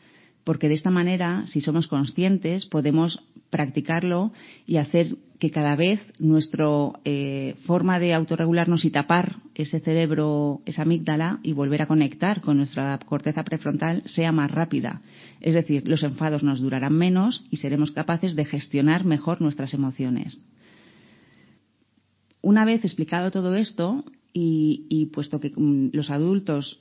porque 0.43 0.67
de 0.67 0.75
esta 0.75 0.91
manera, 0.91 1.45
si 1.47 1.61
somos 1.61 1.87
conscientes, 1.87 2.65
podemos 2.65 3.23
practicarlo 3.49 4.33
y 4.65 4.77
hacer 4.77 5.15
que 5.39 5.51
cada 5.51 5.75
vez 5.75 5.99
nuestra 6.19 6.65
eh, 7.03 7.55
forma 7.65 7.99
de 7.99 8.13
autorregularnos 8.13 8.85
y 8.85 8.91
tapar 8.91 9.37
ese 9.55 9.79
cerebro, 9.79 10.61
esa 10.65 10.83
amígdala 10.83 11.39
y 11.43 11.53
volver 11.53 11.81
a 11.81 11.85
conectar 11.85 12.41
con 12.41 12.57
nuestra 12.57 12.97
corteza 13.05 13.43
prefrontal 13.43 14.03
sea 14.05 14.31
más 14.31 14.49
rápida. 14.49 15.01
Es 15.41 15.53
decir, 15.53 15.87
los 15.87 16.03
enfados 16.03 16.43
nos 16.43 16.61
durarán 16.61 16.93
menos 16.93 17.43
y 17.51 17.57
seremos 17.57 17.91
capaces 17.91 18.35
de 18.35 18.45
gestionar 18.45 19.05
mejor 19.05 19.41
nuestras 19.41 19.73
emociones. 19.73 20.45
Una 22.41 22.65
vez 22.65 22.83
explicado 22.83 23.31
todo 23.31 23.55
esto 23.55 24.03
y, 24.33 25.09
puesto 25.13 25.39
que 25.39 25.51
mm, 25.55 25.89
los 25.93 26.09
adultos 26.09 26.79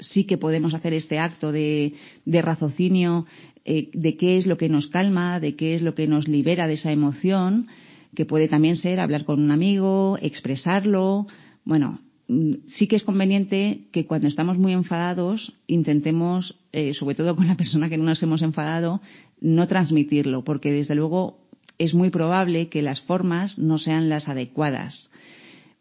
sí 0.00 0.24
que 0.24 0.38
podemos 0.38 0.74
hacer 0.74 0.92
este 0.92 1.18
acto 1.18 1.52
de, 1.52 1.94
raciocinio 2.26 3.26
eh, 3.64 3.90
de 3.92 4.16
qué 4.16 4.36
es 4.36 4.46
lo 4.46 4.56
que 4.56 4.68
nos 4.68 4.88
calma, 4.88 5.40
de 5.40 5.54
qué 5.56 5.74
es 5.74 5.82
lo 5.82 5.94
que 5.94 6.06
nos 6.08 6.28
libera 6.28 6.66
de 6.66 6.74
esa 6.74 6.92
emoción, 6.92 7.68
que 8.14 8.26
puede 8.26 8.48
también 8.48 8.76
ser 8.76 8.98
hablar 9.00 9.24
con 9.24 9.40
un 9.40 9.50
amigo, 9.50 10.18
expresarlo. 10.20 11.26
Bueno, 11.64 12.00
mm, 12.28 12.52
sí 12.66 12.86
que 12.86 12.96
es 12.96 13.04
conveniente 13.04 13.82
que 13.92 14.06
cuando 14.06 14.28
estamos 14.28 14.58
muy 14.58 14.72
enfadados 14.72 15.52
intentemos, 15.66 16.58
eh, 16.72 16.94
sobre 16.94 17.14
todo 17.14 17.36
con 17.36 17.46
la 17.46 17.56
persona 17.56 17.88
que 17.88 17.98
no 17.98 18.04
nos 18.04 18.22
hemos 18.22 18.42
enfadado, 18.42 19.00
no 19.40 19.68
transmitirlo, 19.68 20.42
porque 20.44 20.72
desde 20.72 20.94
luego 20.94 21.38
es 21.78 21.94
muy 21.94 22.10
probable 22.10 22.68
que 22.68 22.82
las 22.82 23.00
formas 23.00 23.58
no 23.58 23.78
sean 23.78 24.08
las 24.08 24.28
adecuadas. 24.28 25.10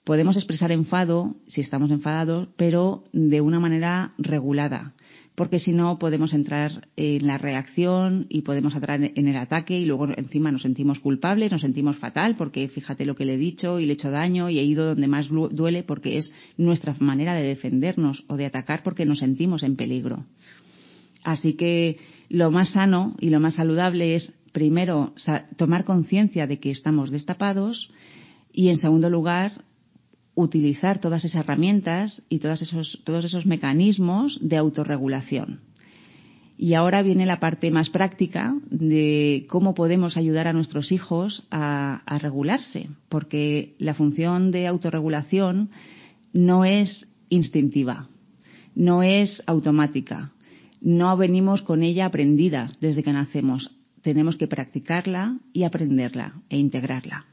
Podemos 0.10 0.38
expresar 0.38 0.72
enfado 0.72 1.36
si 1.46 1.62
estamos 1.62 1.92
enfadados, 1.92 2.50
pero 2.58 3.04
de 3.14 3.42
una 3.42 3.60
manera 3.60 4.14
regulada, 4.18 4.96
porque 5.36 5.60
si 5.60 5.72
no 5.72 6.00
podemos 6.00 6.34
entrar 6.34 6.88
en 6.96 7.28
la 7.28 7.38
reacción 7.38 8.26
y 8.28 8.42
podemos 8.42 8.74
entrar 8.74 9.04
en 9.04 9.28
el 9.28 9.38
ataque 9.38 9.78
y 9.78 9.86
luego 9.86 10.08
encima 10.18 10.52
nos 10.52 10.64
sentimos 10.64 10.98
culpables, 10.98 11.52
nos 11.52 11.62
sentimos 11.62 11.98
fatal 11.98 12.38
porque 12.38 12.68
fíjate 12.70 13.06
lo 13.06 13.14
que 13.14 13.24
le 13.24 13.36
he 13.36 13.38
dicho 13.38 13.80
y 13.80 13.86
le 13.86 13.92
he 13.92 13.94
hecho 13.94 14.10
daño 14.10 14.50
y 14.50 14.58
he 14.58 14.64
ido 14.64 14.88
donde 14.88 15.06
más 15.06 15.28
duele 15.30 15.84
porque 15.84 16.18
es 16.18 16.34
nuestra 16.58 16.96
manera 16.98 17.36
de 17.36 17.44
defendernos 17.44 18.24
o 18.30 18.36
de 18.36 18.48
atacar 18.48 18.82
porque 18.82 19.06
nos 19.06 19.20
sentimos 19.20 19.62
en 19.62 19.76
peligro. 19.76 20.26
Así 21.24 21.54
que 21.54 22.00
lo 22.30 22.50
más 22.50 22.72
sano 22.72 23.16
y 23.20 23.30
lo 23.30 23.40
más 23.40 23.54
saludable 23.54 24.16
es 24.16 24.34
primero 24.54 25.14
tomar 25.56 25.86
conciencia 25.86 26.48
de 26.48 26.60
que 26.60 26.72
estamos 26.72 27.12
destapados 27.12 27.92
y 28.52 28.70
en 28.70 28.80
segundo 28.80 29.12
lugar 29.12 29.69
utilizar 30.42 31.00
todas 31.00 31.26
esas 31.26 31.44
herramientas 31.44 32.24
y 32.30 32.40
todos 32.40 32.62
esos, 32.62 33.02
todos 33.04 33.26
esos 33.26 33.46
mecanismos 33.46 34.40
de 34.42 34.58
autorregulación. 34.58 35.60
Y 36.58 36.74
ahora 36.74 37.02
viene 37.04 37.26
la 37.26 37.40
parte 37.40 37.72
más 37.72 37.90
práctica 37.90 38.56
de 38.70 39.46
cómo 39.50 39.74
podemos 39.74 40.18
ayudar 40.18 40.48
a 40.48 40.54
nuestros 40.54 40.92
hijos 40.92 41.48
a, 41.52 42.02
a 42.06 42.20
regularse, 42.20 42.90
porque 43.08 43.76
la 43.80 43.94
función 43.94 44.52
de 44.52 44.68
autorregulación 44.68 45.70
no 46.34 46.66
es 46.66 47.10
instintiva, 47.30 48.08
no 48.76 49.04
es 49.04 49.42
automática, 49.46 50.32
no 50.82 51.16
venimos 51.18 51.62
con 51.62 51.84
ella 51.84 52.06
aprendida 52.06 52.72
desde 52.80 53.04
que 53.04 53.14
nacemos. 53.14 53.72
Tenemos 54.02 54.38
que 54.38 54.48
practicarla 54.48 55.38
y 55.52 55.64
aprenderla 55.64 56.42
e 56.50 56.58
integrarla. 56.58 57.26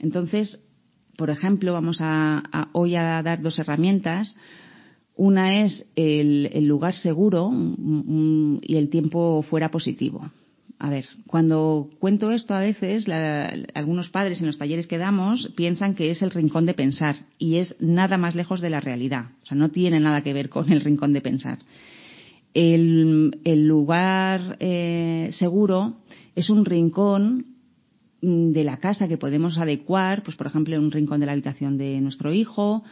Entonces, 0.00 0.63
por 1.16 1.30
ejemplo, 1.30 1.72
vamos 1.72 1.98
a, 2.00 2.68
hoy 2.72 2.96
a 2.96 3.22
dar 3.22 3.42
dos 3.42 3.58
herramientas. 3.58 4.36
Una 5.16 5.62
es 5.62 5.86
el, 5.94 6.66
lugar 6.66 6.94
seguro 6.94 7.50
y 8.62 8.76
el 8.76 8.88
tiempo 8.88 9.42
fuera 9.48 9.70
positivo. 9.70 10.30
A 10.80 10.90
ver, 10.90 11.06
cuando 11.28 11.88
cuento 12.00 12.32
esto 12.32 12.52
a 12.52 12.60
veces, 12.60 13.06
algunos 13.74 14.10
padres 14.10 14.40
en 14.40 14.46
los 14.46 14.58
talleres 14.58 14.88
que 14.88 14.98
damos 14.98 15.52
piensan 15.56 15.94
que 15.94 16.10
es 16.10 16.20
el 16.20 16.32
rincón 16.32 16.66
de 16.66 16.74
pensar 16.74 17.16
y 17.38 17.56
es 17.56 17.76
nada 17.80 18.18
más 18.18 18.34
lejos 18.34 18.60
de 18.60 18.70
la 18.70 18.80
realidad. 18.80 19.26
O 19.44 19.46
sea, 19.46 19.56
no 19.56 19.70
tiene 19.70 20.00
nada 20.00 20.22
que 20.22 20.32
ver 20.32 20.48
con 20.48 20.70
el 20.72 20.80
rincón 20.80 21.12
de 21.12 21.20
pensar. 21.20 21.58
El, 22.54 23.32
lugar 23.66 24.56
eh, 24.60 25.30
seguro 25.32 25.96
es 26.34 26.50
un 26.50 26.64
rincón 26.64 27.53
de 28.24 28.64
la 28.64 28.78
casa 28.78 29.08
que 29.08 29.18
podemos 29.18 29.58
adecuar, 29.58 30.22
pues 30.22 30.36
por 30.36 30.46
ejemplo 30.46 30.76
en 30.76 30.82
un 30.82 30.90
rincón 30.90 31.20
de 31.20 31.26
la 31.26 31.32
habitación 31.32 31.76
de 31.76 32.00
nuestro 32.00 32.32
hijo, 32.32 32.82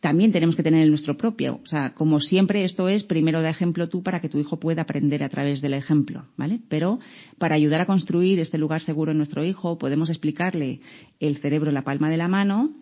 también 0.00 0.32
tenemos 0.32 0.54
que 0.54 0.62
tener 0.62 0.82
el 0.82 0.90
nuestro 0.90 1.16
propio. 1.16 1.60
O 1.64 1.66
sea, 1.66 1.94
como 1.94 2.20
siempre, 2.20 2.64
esto 2.64 2.90
es 2.90 3.04
primero 3.04 3.40
da 3.40 3.48
ejemplo 3.48 3.88
tú 3.88 4.02
para 4.02 4.20
que 4.20 4.28
tu 4.28 4.38
hijo 4.38 4.60
pueda 4.60 4.82
aprender 4.82 5.24
a 5.24 5.30
través 5.30 5.62
del 5.62 5.72
ejemplo, 5.72 6.26
¿vale? 6.36 6.60
Pero 6.68 6.98
para 7.38 7.54
ayudar 7.54 7.80
a 7.80 7.86
construir 7.86 8.38
este 8.38 8.58
lugar 8.58 8.82
seguro 8.82 9.12
en 9.12 9.16
nuestro 9.16 9.42
hijo, 9.44 9.78
podemos 9.78 10.10
explicarle 10.10 10.80
el 11.20 11.38
cerebro 11.38 11.70
en 11.70 11.74
la 11.74 11.84
palma 11.84 12.10
de 12.10 12.18
la 12.18 12.28
mano, 12.28 12.74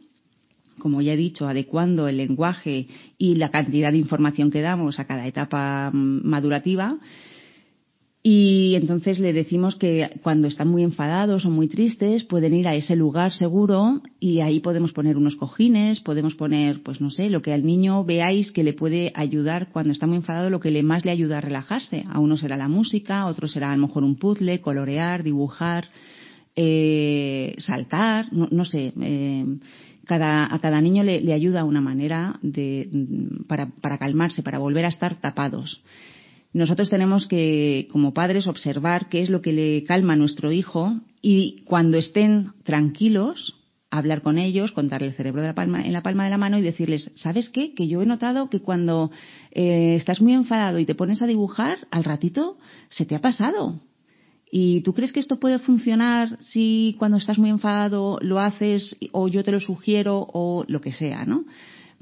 como 0.81 1.01
ya 1.01 1.13
he 1.13 1.17
dicho, 1.17 1.47
adecuando 1.47 2.09
el 2.09 2.17
lenguaje 2.17 2.89
y 3.19 3.37
la 3.37 3.51
cantidad 3.51 3.93
de 3.93 3.99
información 3.99 4.51
que 4.51 4.61
damos 4.61 4.99
a 4.99 5.07
cada 5.07 5.25
etapa 5.25 5.91
mm, 5.93 6.27
madurativa 6.27 6.99
y 8.25 8.77
entonces 8.77 9.19
le 9.19 9.33
decimos 9.33 9.75
que 9.75 10.21
cuando 10.23 10.47
están 10.47 10.69
muy 10.69 10.85
enfadados 10.85 11.45
o 11.45 11.51
muy 11.51 11.67
tristes 11.67 12.23
pueden 12.23 12.55
ir 12.55 12.69
a 12.69 12.77
ese 12.77 12.95
lugar 12.95 13.33
seguro 13.33 14.01
y 14.21 14.39
ahí 14.39 14.61
podemos 14.61 14.93
poner 14.93 15.17
unos 15.17 15.35
cojines, 15.35 15.99
podemos 15.99 16.37
poner, 16.37 16.85
pues 16.85 17.01
no 17.01 17.11
sé, 17.11 17.31
lo 17.31 17.43
que 17.43 17.53
al 17.53 17.67
niño 17.67 18.05
veáis 18.05 18.53
que 18.53 18.63
le 18.63 18.75
puede 18.75 19.11
ayudar 19.17 19.71
cuando 19.73 19.93
está 19.93 20.07
muy 20.07 20.19
enfadado, 20.19 20.51
lo 20.51 20.61
que 20.61 20.71
le 20.71 20.85
más 20.85 21.05
le 21.05 21.11
ayuda 21.11 21.39
a 21.39 21.41
relajarse. 21.41 22.05
A 22.09 22.21
uno 22.21 22.37
será 22.37 22.57
la 22.57 22.69
música, 22.69 23.23
a 23.23 23.27
otro 23.27 23.49
será 23.49 23.73
a 23.73 23.77
lo 23.77 23.89
mejor 23.89 24.05
un 24.05 24.15
puzzle, 24.15 24.61
colorear, 24.61 25.25
dibujar, 25.25 25.89
eh, 26.55 27.57
saltar, 27.59 28.33
no, 28.33 28.65
sé. 28.65 28.93
Eh, 29.01 29.47
cada, 30.05 30.53
a 30.53 30.61
cada 30.61 30.81
niño 30.81 31.03
le, 31.03 31.21
le 31.21 31.33
ayuda 31.33 31.65
una 31.65 31.81
manera 31.81 32.39
de, 32.41 32.89
para, 33.49 33.67
para 33.81 33.99
calmarse, 33.99 34.45
para 34.45 34.59
volver 34.59 34.85
a 34.85 34.89
estar 34.89 35.21
tapados. 35.21 35.83
Nosotros 36.53 36.91
tenemos 36.91 37.27
que, 37.27 37.89
como 37.91 38.13
padres, 38.13 38.47
observar 38.47 39.09
qué 39.09 39.23
es 39.23 39.31
lo 39.31 39.41
que 39.41 39.53
le 39.53 39.85
calma 39.85 40.13
a 40.13 40.17
nuestro 40.17 40.53
hijo 40.53 41.01
y 41.23 41.63
cuando 41.65 41.97
estén 41.97 42.53
tranquilos, 42.65 43.57
hablar 43.91 44.23
con 44.23 44.39
ellos, 44.39 44.73
contarle 44.73 45.09
el 45.09 45.15
cerebro 45.15 45.41
de 45.41 45.49
la 45.49 45.55
palma, 45.55 45.83
en 45.83 45.93
la 45.93 46.03
palma 46.03 46.25
de 46.25 46.31
la 46.31 46.39
mano 46.39 46.59
y 46.59 46.63
decirles, 46.63 47.11
¿sabes 47.15 47.49
qué? 47.49 47.75
Que 47.75 47.89
yo 47.89 48.03
he 48.03 48.07
notado 48.07 48.51
que 48.51 48.61
cuando 48.61 49.11
eh, 49.51 49.95
estás 49.97 50.21
muy 50.21 50.35
enfadado 50.35 50.79
y 50.79 50.87
te 50.87 50.95
pones 50.95 51.23
a 51.23 51.27
dibujar, 51.27 51.87
al 51.91 52.05
ratito 52.05 52.59
se 52.91 53.07
te 53.07 53.15
ha 53.15 53.21
pasado. 53.21 53.81
¿Y 54.51 54.83
tú 54.83 54.93
crees 54.93 55.13
que 55.13 55.21
esto 55.21 55.41
puede 55.41 55.59
funcionar 55.59 56.39
si 56.43 56.97
cuando 56.99 57.17
estás 57.17 57.39
muy 57.39 57.49
enfadado 57.49 58.19
lo 58.21 58.39
haces 58.39 58.99
o 59.13 59.29
yo 59.29 59.43
te 59.43 59.53
lo 59.53 59.61
sugiero 59.61 60.27
o 60.31 60.65
lo 60.69 60.83
que 60.83 60.93
sea, 60.93 61.25
¿no? 61.25 61.47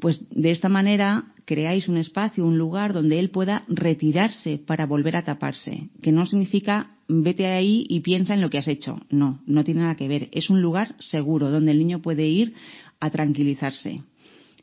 Pues 0.00 0.24
de 0.30 0.50
esta 0.50 0.68
manera 0.68 1.26
creáis 1.44 1.88
un 1.88 1.96
espacio, 1.96 2.46
un 2.46 2.58
lugar 2.58 2.92
donde 2.92 3.18
él 3.18 3.30
pueda 3.30 3.64
retirarse 3.68 4.58
para 4.58 4.86
volver 4.86 5.16
a 5.16 5.24
taparse, 5.24 5.88
que 6.02 6.12
no 6.12 6.26
significa 6.26 6.96
vete 7.08 7.46
ahí 7.46 7.84
y 7.88 8.00
piensa 8.00 8.34
en 8.34 8.40
lo 8.40 8.50
que 8.50 8.58
has 8.58 8.68
hecho. 8.68 9.00
No, 9.10 9.40
no 9.46 9.64
tiene 9.64 9.82
nada 9.82 9.96
que 9.96 10.08
ver. 10.08 10.28
Es 10.32 10.48
un 10.48 10.62
lugar 10.62 10.94
seguro 10.98 11.50
donde 11.50 11.72
el 11.72 11.78
niño 11.78 12.00
puede 12.00 12.26
ir 12.28 12.54
a 13.00 13.10
tranquilizarse. 13.10 14.02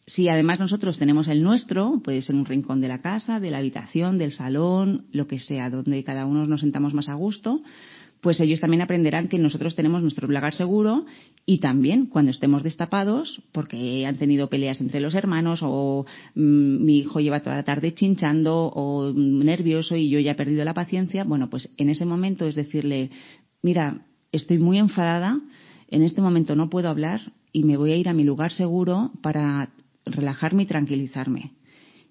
Si 0.05 0.29
además 0.29 0.59
nosotros 0.59 0.97
tenemos 0.97 1.27
el 1.27 1.43
nuestro, 1.43 1.99
puede 2.01 2.21
ser 2.21 2.35
un 2.35 2.45
rincón 2.45 2.79
de 2.79 2.87
la 2.87 3.01
casa, 3.01 3.41
de 3.41 3.51
la 3.51 3.57
habitación, 3.57 4.17
del 4.17 4.31
salón, 4.31 5.07
lo 5.11 5.27
que 5.27 5.39
sea, 5.39 5.69
donde 5.69 6.01
cada 6.05 6.25
uno 6.25 6.47
nos 6.47 6.61
sentamos 6.61 6.93
más 6.93 7.09
a 7.09 7.15
gusto, 7.15 7.61
pues 8.21 8.39
ellos 8.39 8.59
también 8.59 8.81
aprenderán 8.81 9.27
que 9.27 9.37
nosotros 9.37 9.75
tenemos 9.75 10.01
nuestro 10.01 10.27
lugar 10.27 10.53
seguro 10.53 11.05
y 11.45 11.59
también 11.59 12.07
cuando 12.07 12.31
estemos 12.31 12.63
destapados, 12.63 13.41
porque 13.51 14.05
han 14.05 14.17
tenido 14.17 14.49
peleas 14.49 14.81
entre 14.81 14.99
los 14.99 15.15
hermanos 15.15 15.59
o 15.63 16.05
mm, 16.35 16.83
mi 16.83 16.99
hijo 16.99 17.19
lleva 17.19 17.41
toda 17.41 17.57
la 17.57 17.63
tarde 17.63 17.93
chinchando 17.93 18.71
o 18.73 19.13
nervioso 19.13 19.95
y 19.95 20.09
yo 20.09 20.19
ya 20.19 20.31
he 20.31 20.35
perdido 20.35 20.65
la 20.65 20.73
paciencia, 20.73 21.23
bueno, 21.23 21.49
pues 21.49 21.71
en 21.77 21.89
ese 21.89 22.05
momento 22.05 22.47
es 22.47 22.55
decirle, 22.55 23.11
mira, 23.61 24.05
estoy 24.31 24.57
muy 24.57 24.77
enfadada, 24.77 25.39
en 25.89 26.01
este 26.01 26.21
momento 26.21 26.55
no 26.55 26.69
puedo 26.69 26.89
hablar 26.89 27.33
y 27.53 27.63
me 27.63 27.77
voy 27.77 27.91
a 27.91 27.95
ir 27.95 28.09
a 28.09 28.13
mi 28.13 28.23
lugar 28.23 28.51
seguro 28.51 29.11
para 29.21 29.69
relajarme 30.05 30.63
y 30.63 30.67
tranquilizarme. 30.67 31.53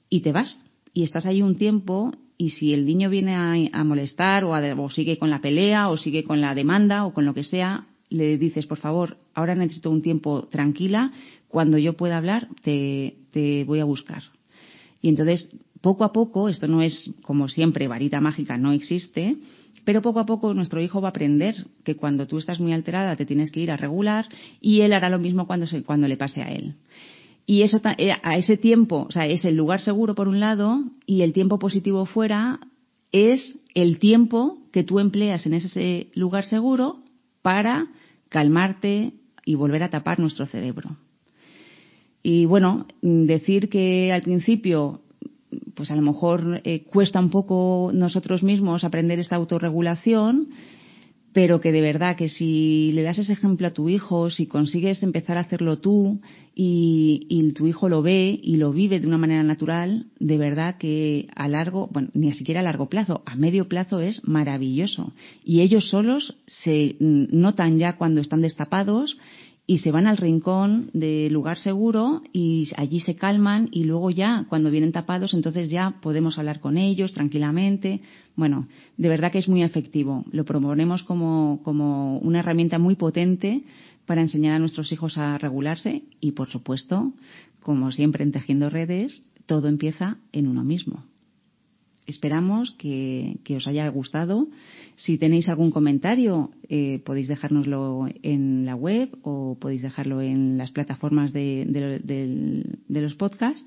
Y 0.09 0.21
te 0.21 0.33
vas 0.33 0.65
y 0.93 1.03
estás 1.03 1.27
ahí 1.27 1.43
un 1.43 1.57
tiempo 1.57 2.13
y 2.39 2.51
si 2.51 2.75
el 2.75 2.87
niño 2.87 3.11
viene 3.11 3.71
a, 3.73 3.85
molestar 3.85 4.45
o, 4.45 4.53
o, 4.53 4.91
sigue 4.91 5.19
con 5.19 5.31
la 5.31 5.41
pelea 5.41 5.89
o 5.89 5.97
sigue 5.97 6.25
con 6.25 6.41
la 6.41 6.55
demanda 6.55 7.07
o 7.07 7.15
con 7.15 7.25
lo 7.25 7.35
que 7.35 7.45
sea, 7.45 7.87
le 8.11 8.39
dices, 8.39 8.67
por 8.67 8.79
favor, 8.79 9.17
ahora 9.35 9.55
necesito 9.55 9.91
un 9.91 10.03
tiempo 10.03 10.49
tranquila, 10.51 11.13
cuando 11.49 11.79
yo 11.79 11.95
pueda 11.95 12.17
hablar 12.19 12.49
te, 12.63 13.17
te 13.33 13.65
voy 13.65 13.81
a 13.81 13.85
buscar. 13.85 14.23
Y 15.01 15.09
entonces, 15.09 15.51
poco 15.81 16.05
a 16.05 16.13
poco, 16.13 16.49
esto 16.49 16.69
no 16.69 16.83
es 16.83 17.13
como 17.23 17.49
siempre, 17.49 17.89
varita 17.89 18.21
mágica 18.21 18.59
no 18.59 18.73
existe, 18.73 19.37
pero 19.85 20.03
poco 20.03 20.21
a 20.21 20.27
poco 20.27 20.53
nuestro 20.53 20.83
hijo 20.83 21.01
va 21.01 21.09
a 21.09 21.11
aprender 21.11 21.67
que 21.85 21.95
cuando 21.95 22.27
tú 22.27 22.39
estás 22.39 22.59
muy 22.59 22.73
alterada 22.73 23.15
te 23.17 23.25
tienes 23.25 23.51
que 23.51 23.61
ir 23.61 23.71
a 23.71 23.77
regular 23.77 24.27
y 24.61 24.81
él 24.81 24.93
hará 24.93 25.09
lo 25.09 25.19
mismo 25.19 25.47
cuando, 25.47 25.67
se, 25.67 25.83
cuando 25.85 26.09
le 26.09 26.17
pase 26.17 26.43
a 26.43 26.49
él. 26.49 26.75
Y 27.47 27.63
eso, 27.63 27.81
eh, 27.99 28.13
a 28.23 28.37
ese 28.37 28.57
tiempo, 28.57 29.07
o 29.09 29.13
sea, 29.13 29.27
es 29.27 29.45
el 29.45 29.55
lugar 29.55 29.81
seguro 29.81 30.15
por 30.15 30.27
un 30.27 30.41
lado 30.41 30.83
y 31.07 31.23
el 31.23 31.33
tiempo 31.33 31.59
positivo 31.59 32.05
fuera 32.05 32.59
es 33.13 33.57
el 33.75 33.99
tiempo 33.99 34.59
que 34.73 34.83
tú 34.83 34.99
empleas 34.99 35.47
en 35.47 35.55
ese 35.55 36.09
lugar 36.15 36.45
seguro 36.45 36.99
para 37.43 37.87
calmarte 38.29 39.13
y 39.45 39.55
volver 39.55 39.85
a 39.85 39.91
tapar 39.91 40.19
nuestro 40.19 40.47
cerebro. 40.47 40.97
Y 42.23 42.45
bueno, 42.47 42.87
decir 43.01 43.69
que 43.69 44.13
al 44.13 44.23
principio, 44.23 45.03
pues 45.75 45.93
a 45.93 45.97
lo 45.97 46.03
mejor 46.03 46.61
eh, 46.65 46.83
cuesta 46.83 47.21
un 47.21 47.31
poco 47.31 47.93
nosotros 47.95 48.43
mismos 48.43 48.83
aprender 48.83 49.21
esta 49.21 49.37
autorregulación, 49.37 50.49
pero 51.37 51.61
que 51.61 51.71
de 51.71 51.83
verdad 51.83 52.17
que 52.17 52.31
si 52.31 52.93
le 52.95 53.03
das 53.03 53.19
ese 53.19 53.35
ejemplo 53.35 53.67
a 53.67 53.75
tu 53.75 53.91
hijo, 53.91 54.31
si 54.31 54.47
consigues 54.47 55.03
empezar 55.03 55.37
a 55.37 55.41
hacerlo 55.41 55.81
tú 55.81 56.19
y, 56.55 57.53
tu 57.55 57.67
hijo 57.67 57.91
lo 57.91 58.01
ve 58.01 58.41
y 58.43 58.57
lo 58.57 58.73
vive 58.73 59.01
de 59.01 59.07
una 59.07 59.19
manera 59.19 59.43
natural, 59.43 60.07
de 60.19 60.39
verdad 60.39 60.79
que 60.79 61.29
a 61.37 61.47
largo, 61.47 61.91
bueno, 61.93 62.09
ni 62.15 62.33
siquiera 62.33 62.61
a 62.61 62.63
largo 62.63 62.89
plazo, 62.89 63.21
a 63.27 63.37
medio 63.37 63.69
plazo 63.69 64.01
es 64.01 64.27
maravilloso. 64.27 65.13
Y 65.45 65.61
ellos 65.61 65.91
solos 65.91 66.39
se 66.47 66.97
notan 67.01 67.79
ya 67.79 67.99
cuando 67.99 68.23
están 68.23 68.41
destapados 68.41 69.19
y 69.67 69.79
se 69.79 69.91
van 69.91 70.07
al 70.07 70.17
rincón 70.17 70.91
de 70.93 71.29
lugar 71.31 71.59
seguro 71.59 72.23
y 72.33 72.69
allí 72.77 73.01
se 73.01 73.17
calman 73.17 73.69
y 73.73 73.85
luego 73.85 74.11
ya 74.11 74.47
cuando 74.49 74.71
vienen 74.71 74.93
tapados 74.93 75.35
entonces 75.35 75.71
ya 75.71 75.97
podemos 76.01 76.39
hablar 76.39 76.61
con 76.61 76.79
ellos 76.79 77.13
tranquilamente. 77.13 78.01
Bueno, 78.37 78.69
de 78.97 79.09
verdad 79.09 79.33
que 79.33 79.39
es 79.39 79.49
muy 79.49 79.63
efectivo. 79.63 80.25
Lo 80.31 80.45
proponemos 80.45 81.03
como, 81.03 81.61
como 81.65 82.19
una 82.19 82.41
herramienta 82.41 82.79
muy 82.79 82.95
potente 82.95 83.65
para 84.07 84.21
enseñar 84.21 84.55
a 84.55 84.59
nuestros 84.61 84.93
hijos 84.93 85.19
a 85.19 85.37
regularse 85.39 86.05
y 86.21 86.33
por 86.33 86.49
supuesto, 86.49 87.13
como 87.61 87.91
siempre 87.91 88.23
en 88.23 88.31
Tejiendo 88.31 88.71
Redes, 88.71 89.29
todo 89.47 89.67
empieza 89.67 90.19
en 90.33 90.47
uno 90.47 90.63
mismo. 90.63 91.03
Esperamos 92.07 92.71
que, 92.79 93.39
os 93.57 93.67
haya 93.67 93.89
gustado. 93.89 94.47
Si 94.95 95.19
tenéis 95.19 95.49
algún 95.49 95.71
comentario, 95.71 96.51
eh, 96.69 97.03
podéis 97.05 97.29
dejárnoslo 97.29 98.09
en 98.23 98.65
la 98.65 98.77
web 98.77 99.11
o 99.23 99.59
podéis 99.59 99.83
dejarlo 99.83 100.23
en 100.23 100.57
las 100.57 100.71
plataformas 100.71 101.33
de, 101.33 101.67
los 102.89 103.15
podcasts. 103.15 103.67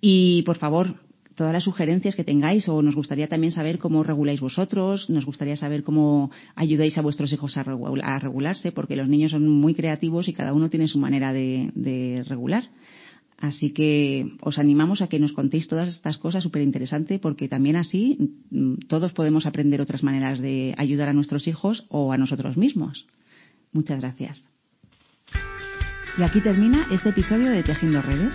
Y, 0.00 0.42
por 0.42 0.58
favor, 0.58 0.94
todas 1.34 1.52
las 1.52 1.64
sugerencias 1.64 2.14
que 2.14 2.22
tengáis 2.22 2.68
o 2.68 2.80
nos 2.80 2.94
gustaría 2.94 3.26
también 3.28 3.52
saber 3.52 3.78
cómo 3.78 4.04
reguláis 4.04 4.40
vosotros, 4.40 5.10
nos 5.10 5.26
gustaría 5.26 5.56
saber 5.56 5.82
cómo 5.82 6.30
ayudáis 6.54 6.96
a 6.96 7.02
vuestros 7.02 7.32
hijos 7.32 7.56
a, 7.56 7.64
regularse, 7.64 8.70
porque 8.70 8.94
los 8.94 9.08
niños 9.08 9.32
son 9.32 9.48
muy 9.48 9.74
creativos 9.74 10.28
y 10.28 10.32
cada 10.32 10.52
uno 10.52 10.70
tiene 10.70 10.86
su 10.86 10.98
manera 10.98 11.32
de 11.32 12.24
regular. 12.28 12.70
Así 13.38 13.70
que 13.70 14.34
os 14.42 14.58
animamos 14.58 15.00
a 15.00 15.06
que 15.06 15.22
nos 15.22 15.30
contéis 15.32 15.70
todas 15.70 15.86
estas 15.86 16.18
cosas 16.18 16.42
súper 16.42 16.62
interesantes 16.62 17.20
porque 17.20 17.46
también 17.46 17.76
así 17.76 18.18
mm, 18.50 18.90
todos 18.90 19.12
podemos 19.12 19.46
aprender 19.46 19.80
otras 19.80 20.02
maneras 20.02 20.40
de 20.40 20.74
ayudar 20.76 21.08
a 21.08 21.12
nuestros 21.12 21.46
hijos 21.46 21.86
o 21.88 22.12
a 22.12 22.18
nosotros 22.18 22.56
mismos. 22.56 23.06
Muchas 23.72 24.00
gracias. 24.00 24.50
Y 26.18 26.22
aquí 26.22 26.40
termina 26.40 26.88
este 26.90 27.10
episodio 27.10 27.50
de 27.50 27.62
Tejiendo 27.62 28.02
Redes. 28.02 28.34